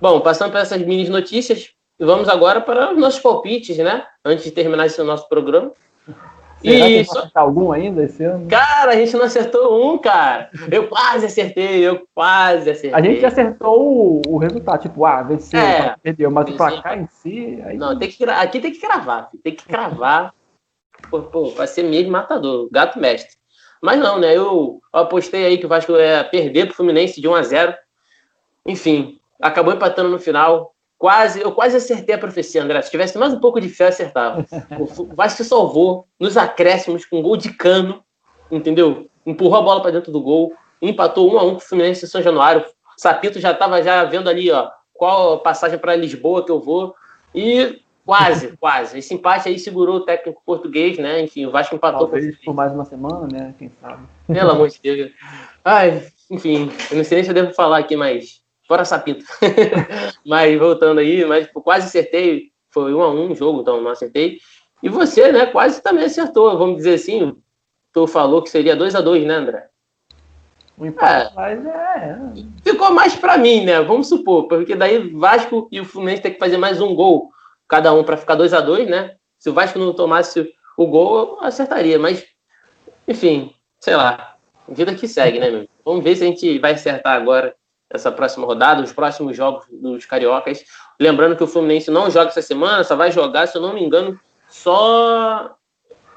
Bom, 0.00 0.20
passando 0.20 0.50
para 0.50 0.60
essas 0.60 0.80
mini 0.82 1.08
notícias, 1.08 1.70
vamos 1.98 2.28
agora 2.28 2.60
para 2.60 2.92
os 2.92 2.98
nossos 2.98 3.20
palpites, 3.20 3.76
né? 3.78 4.04
Antes 4.24 4.44
de 4.44 4.50
terminar 4.50 4.86
esse 4.86 5.02
nosso 5.02 5.28
programa. 5.28 5.72
Será 6.64 6.88
e 6.88 7.04
só... 7.04 7.28
algum 7.34 7.72
ainda 7.72 8.02
esse 8.04 8.24
ano? 8.24 8.46
Cara, 8.48 8.92
a 8.92 8.96
gente 8.96 9.14
não 9.16 9.24
acertou 9.24 9.92
um, 9.92 9.98
cara. 9.98 10.50
Eu 10.70 10.88
quase 10.88 11.26
acertei, 11.26 11.86
eu 11.86 12.08
quase 12.14 12.70
acertei. 12.70 12.94
A 12.94 13.02
gente 13.02 13.24
acertou 13.24 13.80
o, 13.80 14.22
o 14.26 14.38
resultado, 14.38 14.80
tipo, 14.80 15.04
ah, 15.04 15.22
venceu, 15.22 15.60
é, 15.60 15.94
perdeu, 16.02 16.30
mas 16.30 16.48
o 16.48 16.56
placar 16.56 16.98
em 16.98 17.06
si. 17.06 17.62
Aí... 17.66 17.76
Não, 17.76 17.98
tem 17.98 18.08
que, 18.08 18.24
aqui 18.24 18.60
tem 18.60 18.72
que 18.72 18.80
cravar, 18.80 19.28
tem 19.42 19.54
que 19.54 19.64
cravar. 19.64 20.32
Pô, 21.10 21.22
pô, 21.22 21.50
vai 21.50 21.66
ser 21.66 21.82
mesmo 21.82 22.10
matador, 22.10 22.68
gato 22.70 22.98
mestre. 22.98 23.36
Mas 23.80 23.98
não, 23.98 24.18
né? 24.18 24.34
Eu, 24.34 24.80
apostei 24.92 25.44
aí 25.44 25.58
que 25.58 25.66
o 25.66 25.68
Vasco 25.68 25.92
ia 25.92 26.24
perder 26.24 26.66
pro 26.66 26.74
Fluminense 26.74 27.20
de 27.20 27.28
1 27.28 27.34
a 27.34 27.42
0 27.42 27.74
Enfim, 28.66 29.18
acabou 29.40 29.74
empatando 29.74 30.08
no 30.08 30.18
final. 30.18 30.74
Quase, 30.96 31.40
eu 31.40 31.52
quase 31.52 31.76
acertei 31.76 32.14
a 32.14 32.18
profecia, 32.18 32.62
André. 32.62 32.80
Se 32.80 32.90
tivesse 32.90 33.18
mais 33.18 33.34
um 33.34 33.40
pouco 33.40 33.60
de 33.60 33.68
fé, 33.68 33.84
eu 33.84 33.88
acertava. 33.88 34.46
O 34.78 35.14
Vasco 35.14 35.44
salvou 35.44 36.06
nos 36.18 36.36
acréscimos 36.38 37.04
com 37.04 37.18
um 37.18 37.22
gol 37.22 37.36
de 37.36 37.52
cano, 37.52 38.02
entendeu? 38.50 39.10
Empurrou 39.26 39.58
a 39.58 39.62
bola 39.62 39.82
para 39.82 39.90
dentro 39.90 40.10
do 40.10 40.20
gol, 40.20 40.54
empatou 40.80 41.30
um 41.30 41.38
a 41.38 41.42
um 41.42 41.50
com 41.50 41.56
o 41.56 41.60
Fluminense 41.60 42.06
em 42.06 42.08
São 42.08 42.22
Januário. 42.22 42.62
O 42.62 43.00
Sapito 43.00 43.38
já 43.38 43.50
estava 43.50 43.82
já 43.82 44.02
vendo 44.04 44.30
ali, 44.30 44.50
ó, 44.50 44.70
qual 44.94 45.40
passagem 45.40 45.78
para 45.78 45.94
Lisboa 45.94 46.42
que 46.42 46.50
eu 46.50 46.60
vou. 46.60 46.94
E 47.34 47.82
quase, 48.04 48.56
quase. 48.56 48.98
Esse 48.98 49.14
empate 49.14 49.48
aí 49.48 49.58
segurou 49.58 49.96
o 49.96 50.04
técnico 50.04 50.42
português, 50.44 50.98
né? 50.98 51.22
Enfim, 51.22 51.46
o 51.46 51.50
Vasco 51.50 51.74
empatou. 51.74 52.08
Talvez 52.08 52.36
por 52.44 52.54
mais 52.54 52.72
uma 52.72 52.84
semana, 52.84 53.26
né? 53.30 53.54
Quem 53.58 53.70
sabe. 53.80 54.06
Pelo 54.26 54.50
amor 54.50 54.68
de 54.68 54.80
Deus. 54.82 55.12
Ai, 55.64 56.06
enfim, 56.30 56.70
eu 56.90 56.96
não 56.96 57.04
sei 57.04 57.16
nem 57.16 57.24
se 57.24 57.30
eu 57.30 57.34
devo 57.34 57.52
falar 57.52 57.78
aqui, 57.78 57.96
mas 57.96 58.44
Fora 58.66 58.84
Sapinto. 58.84 59.24
mas 60.24 60.58
voltando 60.58 61.00
aí, 61.00 61.24
mas 61.24 61.48
quase 61.52 61.86
acertei. 61.86 62.52
Foi 62.70 62.92
um 62.92 63.02
a 63.02 63.10
um 63.10 63.30
o 63.30 63.36
jogo, 63.36 63.60
então 63.60 63.80
não 63.80 63.90
acertei. 63.90 64.38
E 64.82 64.88
você, 64.88 65.30
né, 65.30 65.46
quase 65.46 65.82
também 65.82 66.04
acertou, 66.04 66.58
vamos 66.58 66.76
dizer 66.76 66.94
assim. 66.94 67.36
Tu 67.92 68.06
falou 68.06 68.42
que 68.42 68.50
seria 68.50 68.74
2 68.74 68.94
a 68.94 69.00
2 69.00 69.24
né, 69.24 69.34
André? 69.34 69.68
Um 70.76 70.86
empate, 70.86 71.30
é, 71.30 71.34
mas 71.36 71.66
é. 71.66 72.18
Ficou 72.64 72.90
mais 72.90 73.14
para 73.14 73.38
mim, 73.38 73.64
né? 73.64 73.80
Vamos 73.80 74.08
supor, 74.08 74.48
porque 74.48 74.74
daí 74.74 75.10
Vasco 75.12 75.68
e 75.70 75.80
o 75.80 75.84
Fluminense 75.84 76.22
tem 76.22 76.32
que 76.32 76.38
fazer 76.38 76.56
mais 76.56 76.80
um 76.80 76.94
gol, 76.94 77.30
cada 77.74 77.92
um, 77.92 78.04
para 78.04 78.16
ficar 78.16 78.36
2 78.36 78.54
a 78.54 78.60
2 78.60 78.88
né? 78.88 79.16
Se 79.36 79.50
o 79.50 79.52
Vasco 79.52 79.80
não 79.80 79.92
tomasse 79.92 80.54
o 80.76 80.86
gol, 80.86 81.18
eu 81.18 81.38
acertaria, 81.40 81.98
mas, 81.98 82.24
enfim, 83.08 83.52
sei 83.80 83.96
lá. 83.96 84.36
Vida 84.68 84.94
que 84.94 85.08
segue, 85.08 85.40
né, 85.40 85.50
meu? 85.50 85.68
Vamos 85.84 86.04
ver 86.04 86.14
se 86.14 86.22
a 86.22 86.26
gente 86.28 86.56
vai 86.60 86.74
acertar 86.74 87.14
agora 87.16 87.52
essa 87.90 88.12
próxima 88.12 88.46
rodada, 88.46 88.80
os 88.80 88.92
próximos 88.92 89.36
jogos 89.36 89.66
dos 89.72 90.06
cariocas. 90.06 90.64
Lembrando 91.00 91.36
que 91.36 91.42
o 91.42 91.48
Fluminense 91.48 91.90
não 91.90 92.08
joga 92.08 92.28
essa 92.30 92.40
semana, 92.40 92.84
só 92.84 92.94
vai 92.94 93.10
jogar, 93.10 93.48
se 93.48 93.58
eu 93.58 93.62
não 93.62 93.74
me 93.74 93.82
engano, 93.82 94.18
só 94.48 95.56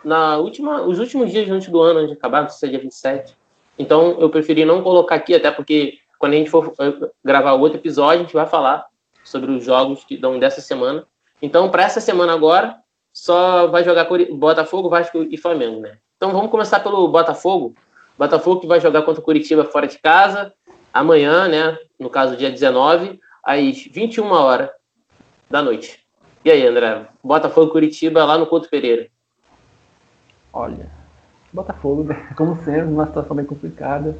na 0.05 0.37
última, 0.37 0.83
os 0.83 0.99
últimos 0.99 1.31
dias 1.31 1.49
antes 1.49 1.69
do 1.69 1.81
ano, 1.81 2.01
antes 2.01 2.11
de 2.11 2.17
acabar, 2.17 2.43
não 2.43 2.49
sei 2.49 2.59
se 2.59 2.65
é 2.67 2.69
dia 2.69 2.79
27. 2.79 3.35
Então, 3.79 4.15
eu 4.19 4.29
preferi 4.29 4.63
não 4.63 4.83
colocar 4.83 5.15
aqui, 5.15 5.33
até 5.33 5.49
porque 5.49 5.97
quando 6.19 6.33
a 6.33 6.35
gente 6.35 6.51
for 6.51 6.71
eh, 6.79 7.09
gravar 7.25 7.53
outro 7.53 7.79
episódio, 7.79 8.19
a 8.19 8.23
gente 8.23 8.33
vai 8.33 8.45
falar 8.45 8.85
sobre 9.23 9.51
os 9.51 9.65
jogos 9.65 10.03
que 10.03 10.15
dão 10.15 10.39
dessa 10.39 10.61
semana. 10.61 11.05
Então, 11.41 11.69
para 11.69 11.83
essa 11.83 12.01
semana 12.01 12.33
agora, 12.33 12.77
só 13.13 13.67
vai 13.67 13.83
jogar 13.83 14.07
Botafogo, 14.31 14.89
Vasco 14.89 15.23
e 15.29 15.37
Flamengo, 15.37 15.81
né? 15.81 15.97
Então, 16.15 16.31
vamos 16.31 16.49
começar 16.49 16.79
pelo 16.79 17.07
Botafogo. 17.07 17.75
Botafogo 18.17 18.61
que 18.61 18.67
vai 18.67 18.79
jogar 18.79 19.03
contra 19.03 19.21
o 19.21 19.23
Curitiba 19.23 19.63
fora 19.65 19.87
de 19.87 19.99
casa, 19.99 20.53
amanhã, 20.93 21.47
né? 21.47 21.77
No 21.99 22.09
caso, 22.09 22.35
dia 22.35 22.49
19, 22.49 23.19
às 23.43 23.83
21 23.85 24.31
horas 24.31 24.69
da 25.49 25.61
noite. 25.61 26.03
E 26.43 26.49
aí, 26.49 26.65
André? 26.65 27.05
Botafogo 27.23 27.71
Curitiba 27.71 28.25
lá 28.25 28.37
no 28.37 28.47
Couto 28.47 28.69
Pereira. 28.69 29.07
Olha, 30.51 30.89
Botafogo, 31.53 32.03
né? 32.03 32.29
como 32.35 32.55
sempre, 32.63 32.85
numa 32.85 33.05
situação 33.05 33.35
bem 33.35 33.45
complicada. 33.45 34.17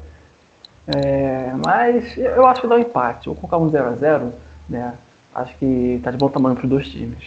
É, 0.86 1.52
mas 1.64 2.16
eu 2.16 2.46
acho 2.46 2.60
que 2.60 2.66
dá 2.66 2.76
um 2.76 2.80
empate. 2.80 3.26
Vou 3.26 3.34
colocar 3.34 3.58
um 3.58 3.70
0x0, 3.70 4.32
né? 4.68 4.94
Acho 5.38 5.56
que 5.56 6.00
tá 6.02 6.10
de 6.10 6.16
bom 6.16 6.28
tamanho 6.28 6.56
para 6.56 6.64
os 6.64 6.70
dois 6.70 6.88
times. 6.88 7.26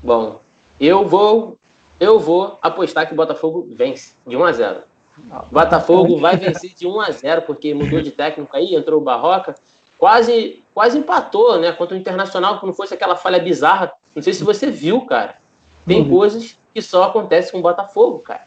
Bom, 0.00 0.40
eu 0.78 1.04
vou 1.04 1.58
eu 1.98 2.20
vou 2.20 2.56
apostar 2.62 3.08
que 3.08 3.12
o 3.12 3.16
Botafogo 3.16 3.66
vence 3.72 4.14
de 4.24 4.36
1 4.36 4.44
a 4.44 4.52
0. 4.52 4.80
Botafogo 5.50 6.16
vai 6.18 6.36
vencer 6.36 6.74
de 6.74 6.86
1 6.86 7.00
a 7.00 7.10
0 7.10 7.42
porque 7.42 7.74
mudou 7.74 8.00
de 8.00 8.12
técnico 8.12 8.56
aí, 8.56 8.76
entrou 8.76 9.00
o 9.00 9.04
Barroca, 9.04 9.56
quase 9.98 10.62
quase 10.72 10.96
empatou, 10.96 11.58
né, 11.58 11.72
contra 11.72 11.96
o 11.96 11.98
Internacional, 11.98 12.60
que 12.60 12.66
não 12.66 12.72
fosse 12.72 12.94
aquela 12.94 13.16
falha 13.16 13.40
bizarra. 13.40 13.92
Não 14.14 14.22
sei 14.22 14.32
se 14.32 14.44
você 14.44 14.70
viu, 14.70 15.00
cara. 15.00 15.34
Tem 15.84 16.02
uhum. 16.02 16.10
coisas 16.10 16.56
que 16.72 16.80
só 16.80 17.02
acontecem 17.02 17.50
com 17.50 17.58
o 17.58 17.62
Botafogo, 17.62 18.20
cara. 18.20 18.46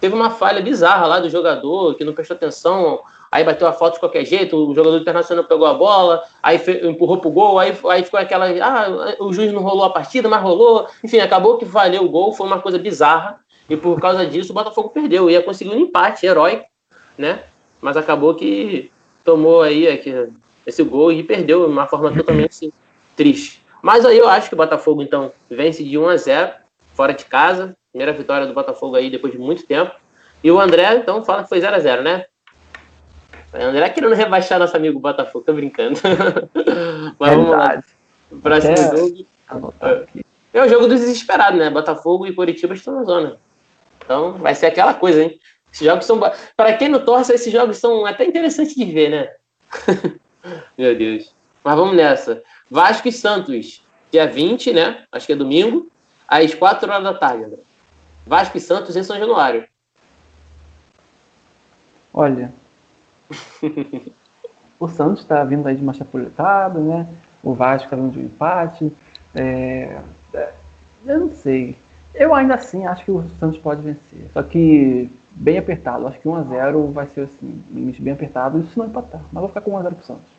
Teve 0.00 0.14
uma 0.14 0.30
falha 0.30 0.62
bizarra 0.62 1.06
lá 1.06 1.20
do 1.20 1.28
jogador 1.28 1.94
que 1.94 2.04
não 2.04 2.14
prestou 2.14 2.36
atenção, 2.38 3.00
aí 3.32 3.42
bateu 3.42 3.66
a 3.66 3.72
falta 3.72 3.94
de 3.94 4.00
qualquer 4.00 4.26
jeito, 4.26 4.54
o 4.54 4.74
jogador 4.74 4.98
internacional 4.98 5.44
pegou 5.44 5.66
a 5.66 5.72
bola, 5.72 6.22
aí 6.42 6.60
empurrou 6.82 7.16
pro 7.16 7.30
gol, 7.30 7.58
aí, 7.58 7.74
aí 7.88 8.04
ficou 8.04 8.20
aquela. 8.20 8.46
Ah, 8.62 9.16
o 9.18 9.32
juiz 9.32 9.50
não 9.50 9.62
rolou 9.62 9.84
a 9.84 9.90
partida, 9.90 10.28
mas 10.28 10.42
rolou. 10.42 10.86
Enfim, 11.02 11.18
acabou 11.18 11.56
que 11.56 11.64
valeu 11.64 12.04
o 12.04 12.08
gol, 12.10 12.34
foi 12.34 12.46
uma 12.46 12.60
coisa 12.60 12.78
bizarra. 12.78 13.40
E 13.70 13.76
por 13.76 13.98
causa 13.98 14.26
disso 14.26 14.52
o 14.52 14.54
Botafogo 14.54 14.90
perdeu. 14.90 15.30
Ia 15.30 15.42
conseguir 15.42 15.70
um 15.70 15.80
empate 15.80 16.26
heróico, 16.26 16.66
né? 17.16 17.44
Mas 17.80 17.96
acabou 17.96 18.34
que 18.34 18.92
tomou 19.24 19.62
aí 19.62 19.86
esse 20.66 20.82
gol 20.82 21.10
e 21.10 21.22
perdeu 21.22 21.64
de 21.64 21.72
uma 21.72 21.86
forma 21.86 22.12
totalmente 22.12 22.70
triste. 23.16 23.62
Mas 23.80 24.04
aí 24.04 24.18
eu 24.18 24.28
acho 24.28 24.48
que 24.48 24.54
o 24.54 24.58
Botafogo, 24.58 25.02
então, 25.02 25.32
vence 25.50 25.82
de 25.82 25.96
1 25.96 26.08
a 26.08 26.16
0 26.16 26.52
fora 26.94 27.14
de 27.14 27.24
casa. 27.24 27.74
Primeira 27.90 28.12
vitória 28.12 28.46
do 28.46 28.52
Botafogo 28.52 28.94
aí 28.94 29.08
depois 29.08 29.32
de 29.32 29.38
muito 29.38 29.64
tempo. 29.66 29.92
E 30.44 30.50
o 30.50 30.60
André, 30.60 30.94
então, 30.96 31.24
fala 31.24 31.42
que 31.42 31.48
foi 31.48 31.60
0 31.60 31.74
a 31.74 31.78
0 31.78 32.02
né? 32.02 32.26
André 33.54 33.90
querendo 33.90 34.14
rebaixar 34.14 34.58
nosso 34.58 34.76
amigo 34.76 34.98
Botafogo, 34.98 35.44
tô 35.44 35.52
brincando. 35.52 36.00
Mas 37.18 37.34
vamos 37.34 37.50
lá. 37.50 37.82
Próximo 38.42 38.72
Até 38.72 38.96
jogo. 38.96 39.74
É 40.54 40.62
o 40.62 40.68
jogo 40.68 40.86
dos 40.86 41.00
desesperados, 41.00 41.58
né? 41.58 41.68
Botafogo 41.68 42.26
e 42.26 42.34
Curitiba 42.34 42.74
estão 42.74 42.94
na 42.94 43.04
zona. 43.04 43.36
Então 44.02 44.34
vai 44.34 44.54
ser 44.54 44.66
aquela 44.66 44.94
coisa, 44.94 45.22
hein? 45.22 45.38
Esses 45.72 45.86
jogos 45.86 46.04
são. 46.04 46.20
Para 46.56 46.76
quem 46.76 46.88
não 46.88 47.04
torce, 47.04 47.32
esses 47.32 47.52
jogos 47.52 47.78
são 47.78 48.06
até 48.06 48.24
interessantes 48.24 48.74
de 48.74 48.84
ver, 48.84 49.10
né? 49.10 49.28
Meu 50.76 50.96
Deus. 50.96 51.34
Mas 51.62 51.76
vamos 51.76 51.94
nessa. 51.94 52.42
Vasco 52.70 53.08
e 53.08 53.12
Santos, 53.12 53.82
dia 54.10 54.26
20, 54.26 54.72
né? 54.72 55.04
Acho 55.12 55.26
que 55.26 55.32
é 55.32 55.36
domingo, 55.36 55.90
às 56.26 56.54
4 56.54 56.90
horas 56.90 57.04
da 57.04 57.14
tarde, 57.14 57.44
André. 57.44 57.58
Vasco 58.26 58.56
e 58.56 58.60
Santos 58.60 58.96
em 58.96 59.02
São 59.02 59.18
Januário. 59.18 59.66
Olha, 62.12 62.52
o 64.78 64.88
Santos 64.88 65.22
está 65.22 65.42
vindo 65.44 65.66
aí 65.66 65.76
de 65.76 65.82
uma 65.82 65.94
chapuletada, 65.94 66.78
né? 66.78 67.06
O 67.42 67.54
Vasco 67.54 67.86
está 67.86 67.96
vindo 67.96 68.12
de 68.12 68.20
um 68.20 68.24
empate. 68.24 68.92
É, 69.34 69.98
é, 70.34 70.52
eu 71.06 71.20
não 71.20 71.30
sei. 71.30 71.76
Eu 72.14 72.34
ainda 72.34 72.54
assim 72.54 72.86
acho 72.86 73.04
que 73.04 73.10
o 73.10 73.24
Santos 73.38 73.58
pode 73.58 73.82
vencer. 73.82 74.30
Só 74.32 74.42
que 74.42 75.10
bem 75.30 75.58
apertado. 75.58 76.06
Acho 76.06 76.20
que 76.20 76.28
1x0 76.28 76.92
vai 76.92 77.06
ser 77.06 77.22
assim, 77.22 77.62
limite 77.70 78.02
bem 78.02 78.12
apertado. 78.12 78.60
Isso 78.60 78.78
não 78.78 78.86
empatar. 78.86 79.22
Mas 79.32 79.40
vou 79.40 79.48
ficar 79.48 79.60
com 79.62 79.72
1x0 79.72 79.94
pro 79.94 80.06
Santos. 80.06 80.32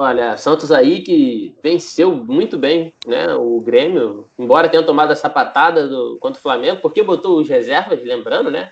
Olha, 0.00 0.36
Santos 0.36 0.70
aí 0.70 1.00
que 1.00 1.56
venceu 1.60 2.14
muito 2.14 2.56
bem 2.56 2.94
né, 3.04 3.34
o 3.34 3.60
Grêmio, 3.60 4.28
embora 4.38 4.68
tenha 4.68 4.84
tomado 4.84 5.12
essa 5.12 5.28
patada 5.28 5.88
do, 5.88 6.16
contra 6.20 6.38
o 6.38 6.42
Flamengo, 6.42 6.80
porque 6.80 7.02
botou 7.02 7.40
os 7.40 7.48
reservas, 7.48 8.04
lembrando, 8.04 8.48
né? 8.48 8.70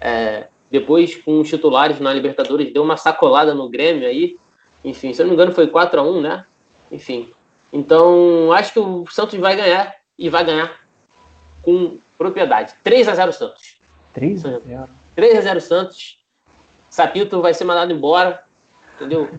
É, 0.00 0.46
depois, 0.74 1.14
com 1.14 1.38
os 1.38 1.48
titulares 1.48 2.00
na 2.00 2.12
Libertadores, 2.12 2.72
deu 2.72 2.82
uma 2.82 2.96
sacolada 2.96 3.54
no 3.54 3.68
Grêmio 3.68 4.08
aí. 4.08 4.36
Enfim, 4.84 5.14
se 5.14 5.22
eu 5.22 5.26
não 5.26 5.30
me 5.30 5.36
engano, 5.36 5.52
foi 5.52 5.68
4 5.68 6.00
a 6.00 6.02
1 6.02 6.20
né? 6.20 6.44
Enfim. 6.90 7.30
Então, 7.72 8.50
acho 8.52 8.72
que 8.72 8.80
o 8.80 9.06
Santos 9.06 9.38
vai 9.38 9.54
ganhar 9.54 9.94
e 10.18 10.28
vai 10.28 10.44
ganhar 10.44 10.80
com 11.62 11.96
propriedade. 12.18 12.74
3 12.82 13.06
a 13.06 13.14
0 13.14 13.32
Santos. 13.32 13.78
3 14.14 14.44
a 14.46 14.58
0 14.58 14.88
3 15.14 15.38
a 15.38 15.40
0 15.42 15.60
Santos. 15.60 16.18
Sapito 16.90 17.40
vai 17.40 17.54
ser 17.54 17.62
mandado 17.62 17.92
embora, 17.92 18.42
entendeu? 18.96 19.30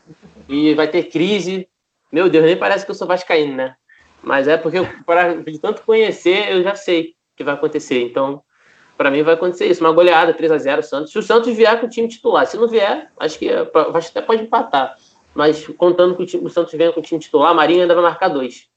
E 0.48 0.74
vai 0.74 0.88
ter 0.88 1.04
crise. 1.04 1.68
Meu 2.10 2.30
Deus, 2.30 2.46
nem 2.46 2.56
parece 2.56 2.86
que 2.86 2.92
eu 2.92 2.96
sou 2.96 3.08
vascaíno, 3.08 3.58
né? 3.58 3.76
Mas 4.24 4.48
é 4.48 4.56
porque, 4.56 4.78
para 5.06 5.34
de 5.36 5.60
tanto 5.60 5.82
conhecer, 5.82 6.50
eu 6.50 6.64
já 6.64 6.76
sei 6.76 7.02
o 7.02 7.14
que 7.36 7.44
vai 7.44 7.56
acontecer. 7.56 8.02
Então, 8.04 8.42
para 8.98 9.12
mim 9.12 9.24
vai 9.24 9.34
acontecer 9.34 9.66
isso, 9.66 9.84
uma 9.84 9.92
goleada 9.92 10.34
3 10.34 10.52
a 10.52 10.58
0 10.58 10.84
Santos. 10.84 11.12
Se 11.12 11.20
o 11.20 11.24
Santos 11.24 11.56
vier 11.56 11.80
com 11.80 11.86
o 11.86 11.90
time 11.90 12.08
titular, 12.08 12.46
se 12.48 12.58
não 12.58 12.68
vier, 12.68 13.12
acho 13.20 13.38
que 13.38 13.50
acho 13.50 14.10
até 14.10 14.22
pode 14.22 14.44
empatar. 14.44 14.96
Mas 15.34 15.68
contando 15.78 16.16
que 16.16 16.24
o, 16.24 16.26
time, 16.26 16.46
o 16.46 16.50
Santos 16.50 16.74
venha 16.74 16.94
com 16.94 17.02
o 17.02 17.04
time 17.04 17.20
titular, 17.20 17.54
Marinho 17.54 17.82
ainda 17.82 17.94
vai 17.94 18.04
marcar 18.04 18.30
dois. 18.30 18.68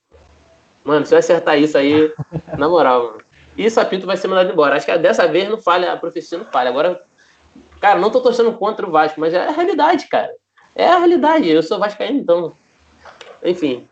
Mano, 0.85 1.07
se 1.07 1.15
eu 1.15 1.19
acertar 1.19 1.59
isso 1.59 1.79
aí, 1.79 2.13
na 2.59 2.69
moral, 2.69 3.05
mano. 3.05 3.19
E 3.57 3.67
o 3.67 3.71
Sapinto 3.71 4.07
vai 4.07 4.17
ser 4.17 4.29
mandado 4.29 4.53
embora. 4.53 4.77
Acho 4.77 4.87
que 4.87 4.99
dessa 4.99 5.27
vez 5.27 5.49
não 5.49 5.59
falha, 5.59 5.93
a 5.93 5.97
profecia 5.97 6.39
não 6.39 6.45
falha. 6.45 6.71
Agora, 6.71 7.01
cara, 7.81 7.99
não 7.99 8.11
tô 8.11 8.21
torcendo 8.21 8.53
contra 8.53 8.87
o 8.87 8.91
Vasco, 8.91 9.21
mas 9.21 9.35
é 9.35 9.49
a 9.49 9.51
realidade, 9.51 10.09
cara. 10.09 10.31
É 10.77 10.87
a 10.87 10.99
realidade. 10.99 11.51
Eu 11.51 11.63
sou 11.63 11.79
vascaíno, 11.79 12.21
então. 12.21 12.53
Enfim. 13.45 13.89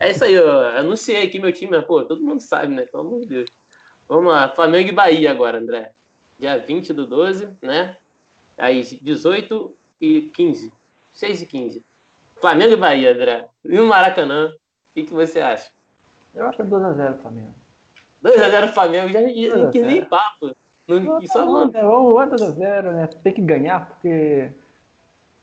É 0.00 0.10
isso 0.10 0.24
aí, 0.24 0.34
eu 0.34 0.60
anunciei 0.78 1.22
aqui 1.22 1.38
meu 1.38 1.52
time, 1.52 1.80
pô, 1.82 2.04
todo 2.04 2.22
mundo 2.22 2.40
sabe, 2.40 2.74
né? 2.74 2.86
Pelo 2.86 3.02
amor 3.02 3.20
de 3.20 3.26
Deus. 3.26 3.50
Vamos 4.12 4.30
lá, 4.30 4.46
Flamengo 4.50 4.90
e 4.90 4.92
Bahia 4.92 5.30
agora, 5.30 5.56
André. 5.56 5.92
Dia 6.38 6.58
20 6.58 6.92
do 6.92 7.06
12, 7.06 7.48
né? 7.62 7.96
Aí 8.58 8.82
18 8.82 9.74
e 9.98 10.20
15. 10.34 10.70
6 11.14 11.40
e 11.40 11.46
15. 11.46 11.82
Flamengo 12.38 12.74
e 12.74 12.76
Bahia, 12.76 13.14
André. 13.14 13.46
E 13.64 13.80
o 13.80 13.86
Maracanã, 13.86 14.48
o 14.50 14.92
que, 14.92 15.04
que 15.04 15.14
você 15.14 15.40
acha? 15.40 15.70
Eu 16.34 16.46
acho 16.46 16.56
que 16.56 16.62
é 16.62 16.66
2x0 16.66 17.20
Flamengo. 17.22 17.54
2x0 18.22 18.72
Flamengo, 18.74 19.08
já 19.08 19.20
não 19.56 19.70
quis 19.70 19.86
nem 19.86 20.04
papo. 20.04 20.54
Não, 20.86 21.00
não, 21.00 21.26
só 21.26 21.46
não, 21.46 21.68
né? 21.68 21.80
Vamos 21.80 22.12
2x0, 22.12 22.82
né? 22.92 23.06
Tem 23.06 23.32
que 23.32 23.40
ganhar, 23.40 23.86
porque 23.86 24.52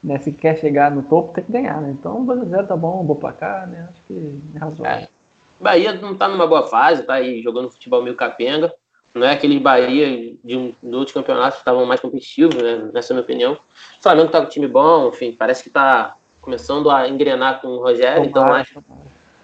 né, 0.04 0.20
se 0.20 0.32
quer 0.32 0.60
chegar 0.60 0.92
no 0.92 1.02
topo, 1.02 1.34
tem 1.34 1.44
que 1.44 1.52
ganhar, 1.52 1.82
né? 1.82 1.90
Então 2.00 2.24
2x0 2.24 2.68
tá 2.68 2.78
bom, 2.78 3.04
bom 3.04 3.16
placar, 3.16 3.66
né? 3.66 3.88
Acho 3.90 4.00
que 4.08 4.40
é 4.56 4.60
razoável. 4.60 5.08
É. 5.12 5.19
Bahia 5.60 5.94
não 5.94 6.14
está 6.14 6.28
numa 6.28 6.48
boa 6.48 6.64
fase, 6.64 7.04
tá 7.04 7.16
aí 7.16 7.42
jogando 7.42 7.70
futebol 7.70 8.02
meio 8.02 8.16
capenga. 8.16 8.74
Não 9.14 9.26
é 9.26 9.32
aquele 9.32 9.60
Bahia 9.60 10.36
de, 10.44 10.56
um, 10.56 10.74
de 10.82 10.96
outros 10.96 11.14
campeonatos 11.14 11.56
que 11.56 11.62
estavam 11.62 11.86
mais 11.86 12.00
competitivos, 12.00 12.56
né? 12.56 12.90
Nessa 12.94 13.14
a 13.14 13.16
minha 13.16 13.24
opinião. 13.24 13.54
O 13.54 14.02
Flamengo 14.02 14.28
está 14.28 14.40
com 14.40 14.46
um 14.46 14.50
time 14.50 14.68
bom, 14.68 15.10
enfim, 15.10 15.36
parece 15.38 15.64
que 15.64 15.70
está 15.70 16.16
começando 16.42 16.90
a 16.90 17.08
engrenar 17.08 17.62
com 17.62 17.68
o 17.68 17.80
Rogério, 17.80 18.26
então 18.26 18.44
acho. 18.54 18.82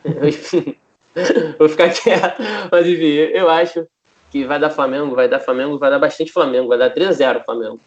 Vou 1.57 1.69
ficar 1.69 1.89
quieto, 1.89 2.41
mas 2.71 2.85
enfim, 2.85 3.05
eu 3.05 3.49
acho 3.49 3.87
que 4.29 4.43
vai 4.43 4.59
dar 4.59 4.69
Flamengo, 4.69 5.15
vai 5.15 5.29
dar 5.29 5.39
Flamengo, 5.39 5.79
vai 5.79 5.89
dar 5.89 5.97
bastante 5.99 6.31
Flamengo, 6.31 6.67
vai 6.67 6.77
dar 6.77 6.93
3x0 6.93 7.45
Flamengo. 7.45 7.79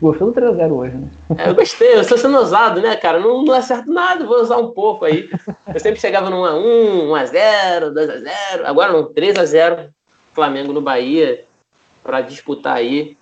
Gostou 0.00 0.32
do 0.32 0.40
3x0 0.40 0.72
hoje, 0.72 0.96
né? 0.96 1.08
É, 1.38 1.50
eu 1.50 1.54
gostei, 1.54 1.94
eu 1.94 2.00
estou 2.00 2.16
sendo 2.16 2.38
ousado, 2.38 2.80
né, 2.80 2.96
cara? 2.96 3.20
Não, 3.20 3.44
não 3.44 3.54
acerto 3.54 3.92
nada, 3.92 4.24
vou 4.24 4.40
usar 4.40 4.56
um 4.56 4.70
pouco 4.70 5.04
aí. 5.04 5.28
Eu 5.72 5.80
sempre 5.80 6.00
chegava 6.00 6.30
no 6.30 6.42
1x1, 6.42 7.30
1x0, 7.30 7.92
2x0, 7.92 8.64
agora 8.64 8.92
não, 8.92 9.12
3x0, 9.12 9.90
Flamengo 10.32 10.72
no 10.72 10.80
Bahia, 10.80 11.44
para 12.02 12.20
disputar 12.22 12.76
aí 12.76 13.16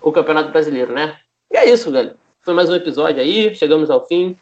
o 0.00 0.10
Campeonato 0.10 0.50
Brasileiro, 0.50 0.92
né? 0.92 1.16
E 1.52 1.56
é 1.56 1.70
isso, 1.70 1.90
galera. 1.90 2.16
Foi 2.40 2.54
mais 2.54 2.68
um 2.70 2.74
episódio 2.74 3.20
aí, 3.20 3.54
chegamos 3.54 3.90
ao 3.90 4.06
fim. 4.06 4.36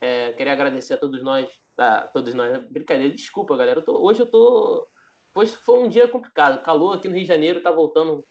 É, 0.00 0.32
queria 0.32 0.52
agradecer 0.52 0.94
a 0.94 0.98
todos 0.98 1.22
nós, 1.22 1.60
a 1.78 2.02
todos 2.02 2.34
nós, 2.34 2.64
brincadeira, 2.68 3.14
desculpa, 3.14 3.56
galera. 3.56 3.80
Eu 3.80 3.84
tô, 3.84 3.98
hoje 3.98 4.20
eu 4.20 4.26
tô. 4.26 4.86
Hoje 5.34 5.52
foi 5.52 5.78
um 5.78 5.88
dia 5.88 6.08
complicado. 6.08 6.62
Calor 6.62 6.96
aqui 6.96 7.08
no 7.08 7.14
Rio 7.14 7.22
de 7.22 7.28
Janeiro 7.28 7.62
tá 7.62 7.70
voltando 7.70 8.24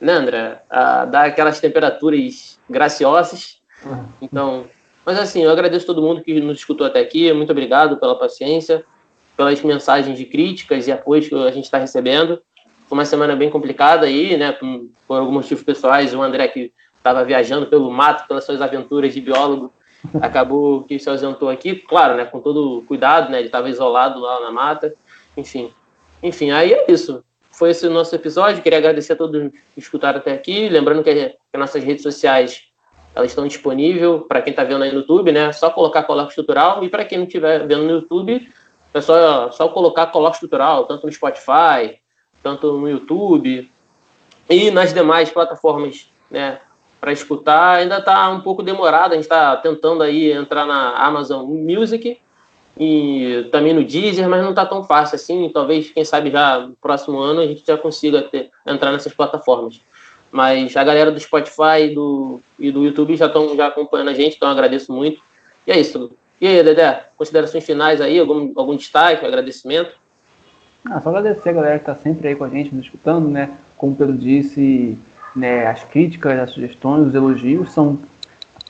né, 0.00 0.12
André? 0.12 0.62
A 0.68 1.04
dar 1.04 1.26
aquelas 1.26 1.60
temperaturas 1.60 2.58
graciosas. 2.68 3.58
Uhum. 3.84 4.04
Então, 4.20 4.66
mas 5.04 5.18
assim, 5.18 5.42
eu 5.42 5.50
agradeço 5.50 5.86
todo 5.86 6.02
mundo 6.02 6.22
que 6.22 6.40
nos 6.40 6.58
escutou 6.58 6.86
até 6.86 7.00
aqui. 7.00 7.32
Muito 7.32 7.50
obrigado 7.50 7.96
pela 7.98 8.18
paciência, 8.18 8.84
pelas 9.36 9.60
mensagens 9.62 10.18
de 10.18 10.24
críticas 10.24 10.86
e 10.86 10.92
apoios 10.92 11.28
que 11.28 11.34
a 11.34 11.50
gente 11.50 11.64
está 11.64 11.78
recebendo. 11.78 12.42
Foi 12.88 12.98
uma 12.98 13.04
semana 13.04 13.36
bem 13.36 13.50
complicada 13.50 14.06
aí, 14.06 14.36
né? 14.36 14.52
Por, 14.52 14.88
por 15.06 15.18
alguns 15.18 15.34
motivos 15.34 15.62
pessoais. 15.62 16.14
O 16.14 16.22
André 16.22 16.48
que 16.48 16.72
estava 16.96 17.24
viajando 17.24 17.66
pelo 17.66 17.90
mato, 17.90 18.26
pelas 18.26 18.44
suas 18.44 18.60
aventuras 18.60 19.14
de 19.14 19.20
biólogo, 19.20 19.72
acabou 20.20 20.84
que 20.84 20.98
se 20.98 21.08
ausentou 21.08 21.48
aqui, 21.48 21.74
claro, 21.74 22.16
né? 22.16 22.24
Com 22.24 22.40
todo 22.40 22.84
cuidado, 22.86 23.30
né? 23.30 23.38
Ele 23.38 23.46
estava 23.46 23.68
isolado 23.68 24.20
lá 24.20 24.40
na 24.40 24.50
mata. 24.50 24.94
Enfim, 25.36 25.72
enfim, 26.22 26.50
aí 26.50 26.72
é 26.72 26.90
isso 26.90 27.24
foi 27.60 27.72
esse 27.72 27.86
o 27.86 27.90
nosso 27.90 28.14
episódio. 28.14 28.62
Queria 28.62 28.78
agradecer 28.78 29.12
a 29.12 29.16
todos 29.16 29.52
que 29.74 29.78
escutaram 29.78 30.18
até 30.18 30.32
aqui. 30.32 30.66
Lembrando 30.70 31.04
que, 31.04 31.12
que 31.12 31.58
nossas 31.58 31.84
redes 31.84 32.02
sociais 32.02 32.62
elas 33.14 33.30
estão 33.30 33.46
disponíveis 33.46 34.22
para 34.26 34.40
quem 34.40 34.52
está 34.52 34.64
vendo 34.64 34.82
aí 34.82 34.90
no 34.90 35.00
YouTube, 35.00 35.30
né? 35.30 35.52
Só 35.52 35.68
colocar 35.68 36.04
Coloque 36.04 36.30
Estrutural. 36.30 36.82
E 36.82 36.88
para 36.88 37.04
quem 37.04 37.18
não 37.18 37.26
estiver 37.26 37.66
vendo 37.66 37.82
no 37.82 37.90
YouTube, 37.90 38.50
é 38.94 39.00
só, 39.02 39.50
só 39.52 39.68
colocar 39.68 40.06
Coloque 40.06 40.36
Estrutural, 40.36 40.86
tanto 40.86 41.04
no 41.04 41.12
Spotify, 41.12 42.00
tanto 42.42 42.72
no 42.72 42.88
YouTube 42.88 43.70
e 44.48 44.70
nas 44.70 44.94
demais 44.94 45.28
plataformas, 45.28 46.08
né? 46.30 46.60
Para 46.98 47.12
escutar, 47.12 47.76
ainda 47.76 47.98
está 47.98 48.26
um 48.30 48.40
pouco 48.40 48.62
demorado. 48.62 49.12
A 49.12 49.16
gente 49.16 49.24
está 49.24 49.54
tentando 49.58 50.02
aí 50.02 50.32
entrar 50.32 50.64
na 50.64 50.94
Amazon 50.96 51.44
Music 51.44 52.18
e 52.82 53.46
também 53.52 53.74
no 53.74 53.84
Deezer, 53.84 54.26
mas 54.26 54.42
não 54.42 54.50
está 54.50 54.64
tão 54.64 54.82
fácil 54.82 55.16
assim. 55.16 55.50
Talvez, 55.52 55.90
quem 55.90 56.02
sabe, 56.02 56.30
já 56.30 56.60
no 56.60 56.74
próximo 56.80 57.18
ano 57.18 57.42
a 57.42 57.46
gente 57.46 57.62
já 57.66 57.76
consiga 57.76 58.22
ter, 58.22 58.48
entrar 58.66 58.90
nessas 58.90 59.12
plataformas. 59.12 59.82
Mas 60.32 60.74
a 60.74 60.82
galera 60.82 61.12
do 61.12 61.20
Spotify 61.20 61.82
e 61.82 61.94
do, 61.94 62.40
e 62.58 62.72
do 62.72 62.82
YouTube 62.82 63.16
já 63.18 63.26
estão 63.26 63.54
já 63.54 63.66
acompanhando 63.66 64.08
a 64.08 64.14
gente, 64.14 64.36
então 64.36 64.48
agradeço 64.48 64.90
muito. 64.90 65.20
E 65.66 65.72
é 65.72 65.78
isso. 65.78 66.10
E 66.40 66.46
aí, 66.46 66.62
Dedé, 66.62 67.04
considerações 67.18 67.66
finais 67.66 68.00
aí, 68.00 68.18
algum, 68.18 68.50
algum 68.56 68.74
destaque, 68.74 69.26
agradecimento? 69.26 69.94
Ah, 70.86 71.02
só 71.02 71.10
agradecer 71.10 71.50
a 71.50 71.52
galera 71.52 71.78
que 71.78 71.90
está 71.90 71.94
sempre 71.94 72.28
aí 72.28 72.34
com 72.34 72.44
a 72.44 72.48
gente, 72.48 72.74
nos 72.74 72.86
escutando, 72.86 73.28
né? 73.28 73.50
Como 73.76 73.92
o 73.92 73.96
Pedro 73.96 74.16
disse, 74.16 74.96
né, 75.36 75.66
as 75.66 75.84
críticas, 75.84 76.38
as 76.38 76.50
sugestões, 76.52 77.08
os 77.08 77.14
elogios 77.14 77.72
são 77.72 77.98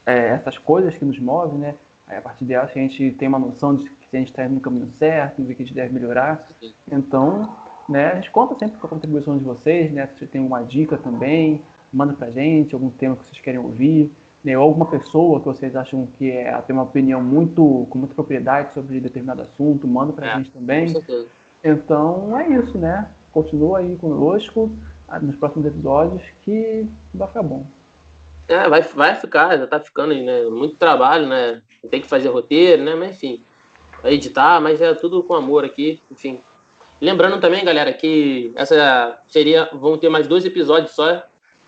é, 0.05 0.31
essas 0.31 0.59
coisas 0.59 0.97
que 0.97 1.05
nos 1.05 1.21
movem, 1.21 1.61
né? 1.61 1.77
Aí, 2.11 2.17
a 2.17 2.21
partir 2.21 2.45
delas 2.45 2.71
a 2.71 2.75
gente 2.75 3.13
tem 3.13 3.29
uma 3.29 3.39
noção 3.39 3.77
de 3.77 3.85
se 3.85 4.17
a 4.17 4.19
gente 4.19 4.31
está 4.31 4.49
no 4.49 4.61
caminho 4.61 4.89
certo, 4.89 5.41
do 5.41 5.55
que 5.55 5.63
a 5.63 5.65
gente 5.65 5.73
deve 5.73 5.95
melhorar. 5.95 6.45
Então, 6.91 7.57
né, 7.89 8.11
a 8.11 8.15
gente 8.17 8.33
conta 8.33 8.57
sempre 8.57 8.79
com 8.79 8.87
a 8.89 8.91
contribuição 8.91 9.39
de 9.39 9.45
vocês, 9.45 9.93
né? 9.93 10.09
Se 10.09 10.19
você 10.19 10.27
tem 10.27 10.41
uma 10.41 10.63
dica 10.63 10.99
também, 10.99 11.63
manda 11.93 12.13
pra 12.13 12.29
gente, 12.29 12.75
algum 12.75 12.91
tema 12.91 13.15
que 13.15 13.29
vocês 13.29 13.41
querem 13.41 13.61
ouvir, 13.61 14.11
né, 14.43 14.59
ou 14.59 14.65
alguma 14.65 14.87
pessoa 14.87 15.39
que 15.39 15.47
vocês 15.47 15.77
acham 15.77 16.09
que 16.19 16.33
é, 16.33 16.53
tem 16.63 16.75
uma 16.75 16.83
opinião 16.83 17.23
muito 17.23 17.87
com 17.89 17.99
muita 17.99 18.15
propriedade 18.15 18.75
sobre 18.75 18.99
determinado 18.99 19.43
assunto, 19.43 19.87
manda 19.87 20.13
pra 20.13 20.27
é, 20.27 20.37
gente 20.37 20.51
também. 20.51 20.93
Então 21.63 22.37
é 22.37 22.49
isso, 22.49 22.77
né? 22.77 23.09
Continua 23.33 23.79
aí 23.79 23.97
conosco 23.97 24.69
ah, 25.07 25.21
nos 25.21 25.37
próximos 25.37 25.67
episódios 25.67 26.23
que 26.45 26.89
vai 27.15 27.29
ficar 27.29 27.45
bom. 27.45 27.65
É, 28.49 28.69
vai, 28.69 28.83
vai 28.83 29.15
ficar, 29.15 29.57
já 29.57 29.67
tá 29.69 29.79
ficando 29.79 30.13
aí, 30.13 30.25
né? 30.25 30.43
Muito 30.47 30.75
trabalho, 30.75 31.29
né? 31.29 31.63
Tem 31.89 32.01
que 32.01 32.09
fazer 32.09 32.29
roteiro, 32.29 32.83
né? 32.83 32.95
Mas 32.95 33.17
enfim, 33.17 33.43
editar, 34.05 34.61
mas 34.61 34.81
é 34.81 34.95
tudo 34.95 35.23
com 35.23 35.35
amor 35.35 35.65
aqui, 35.65 36.01
enfim. 36.11 36.41
Lembrando 37.01 37.41
também, 37.41 37.65
galera, 37.65 37.93
que 37.93 38.53
essa 38.57 39.19
seria. 39.27 39.71
Vão 39.73 39.97
ter 39.97 40.09
mais 40.09 40.29
dois 40.29 40.45
episódios 40.45 40.93
só 40.93 41.23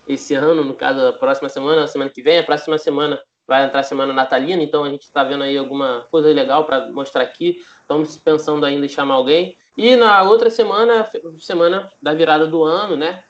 esse 0.07 0.35
ano, 0.35 0.63
no 0.63 0.75
caso, 0.75 1.07
a 1.07 1.13
próxima 1.13 1.49
semana, 1.49 1.85
a 1.85 1.89
semana 1.89 2.11
que 2.11 2.23
vem. 2.23 2.39
A 2.39 2.43
próxima 2.43 2.77
semana 2.77 3.23
vai 3.47 3.65
entrar 3.65 3.81
a 3.81 3.85
semana 3.85 4.13
natalina, 4.13 4.63
então 4.63 4.85
a 4.85 4.91
gente 4.91 5.05
está 5.05 5.25
vendo 5.25 5.43
aí 5.45 5.57
alguma 5.57 6.07
coisa 6.11 6.29
legal 6.29 6.65
para 6.65 6.91
mostrar 6.91 7.23
aqui. 7.23 7.65
Estamos 7.81 8.17
pensando 8.19 8.65
ainda 8.67 8.85
em 8.85 8.89
chamar 8.89 9.15
alguém. 9.15 9.57
E 9.77 9.97
na 9.97 10.23
outra 10.23 10.51
semana, 10.51 11.09
semana 11.39 11.91
da 12.01 12.13
virada 12.13 12.47
do 12.47 12.63
ano, 12.63 12.97
né? 12.97 13.25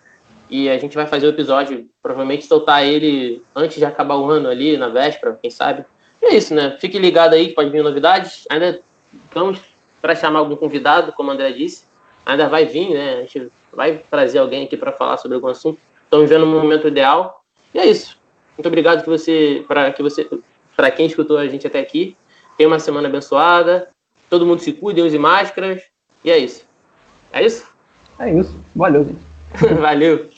E 0.50 0.68
a 0.68 0.76
gente 0.76 0.94
vai 0.94 1.06
fazer 1.06 1.26
o 1.26 1.30
episódio, 1.30 1.88
provavelmente 2.02 2.46
soltar 2.46 2.84
ele 2.84 3.42
antes 3.54 3.78
de 3.78 3.84
acabar 3.84 4.16
o 4.16 4.28
ano 4.28 4.48
ali, 4.48 4.76
na 4.76 4.88
véspera, 4.88 5.38
quem 5.40 5.50
sabe. 5.50 5.84
E 6.22 6.26
é 6.26 6.36
isso, 6.36 6.54
né? 6.54 6.76
Fique 6.80 6.98
ligado 6.98 7.34
aí 7.34 7.48
que 7.48 7.54
pode 7.54 7.70
vir 7.70 7.82
novidades. 7.82 8.46
Ainda 8.48 8.80
estamos 9.24 9.60
para 10.00 10.14
chamar 10.14 10.38
algum 10.38 10.54
convidado, 10.54 11.12
como 11.12 11.30
o 11.30 11.32
André 11.32 11.50
disse. 11.50 11.84
Ainda 12.24 12.48
vai 12.48 12.64
vir, 12.64 12.90
né? 12.90 13.16
A 13.16 13.20
gente 13.22 13.50
vai 13.72 14.00
trazer 14.08 14.38
alguém 14.38 14.64
aqui 14.64 14.76
para 14.76 14.92
falar 14.92 15.16
sobre 15.16 15.34
algum 15.34 15.48
assunto. 15.48 15.78
Estamos 16.04 16.30
vendo 16.30 16.44
um 16.44 16.60
momento 16.60 16.86
ideal. 16.86 17.42
E 17.74 17.78
é 17.78 17.86
isso. 17.86 18.16
Muito 18.56 18.66
obrigado 18.66 19.02
que 19.02 19.08
você, 19.08 19.64
para 19.66 19.92
que 19.92 20.02
você, 20.02 20.28
para 20.76 20.90
quem 20.90 21.06
escutou 21.06 21.36
a 21.36 21.48
gente 21.48 21.66
até 21.66 21.80
aqui. 21.80 22.16
Tenha 22.56 22.68
uma 22.68 22.78
semana 22.78 23.08
abençoada. 23.08 23.88
Todo 24.30 24.46
mundo 24.46 24.62
se 24.62 24.72
cuide, 24.72 25.02
use 25.02 25.18
máscaras. 25.18 25.82
E 26.24 26.30
é 26.30 26.38
isso. 26.38 26.64
É 27.32 27.44
isso? 27.44 27.66
É 28.18 28.32
isso. 28.32 28.54
Valeu, 28.76 29.04
gente. 29.04 29.20
Valeu. 29.80 30.28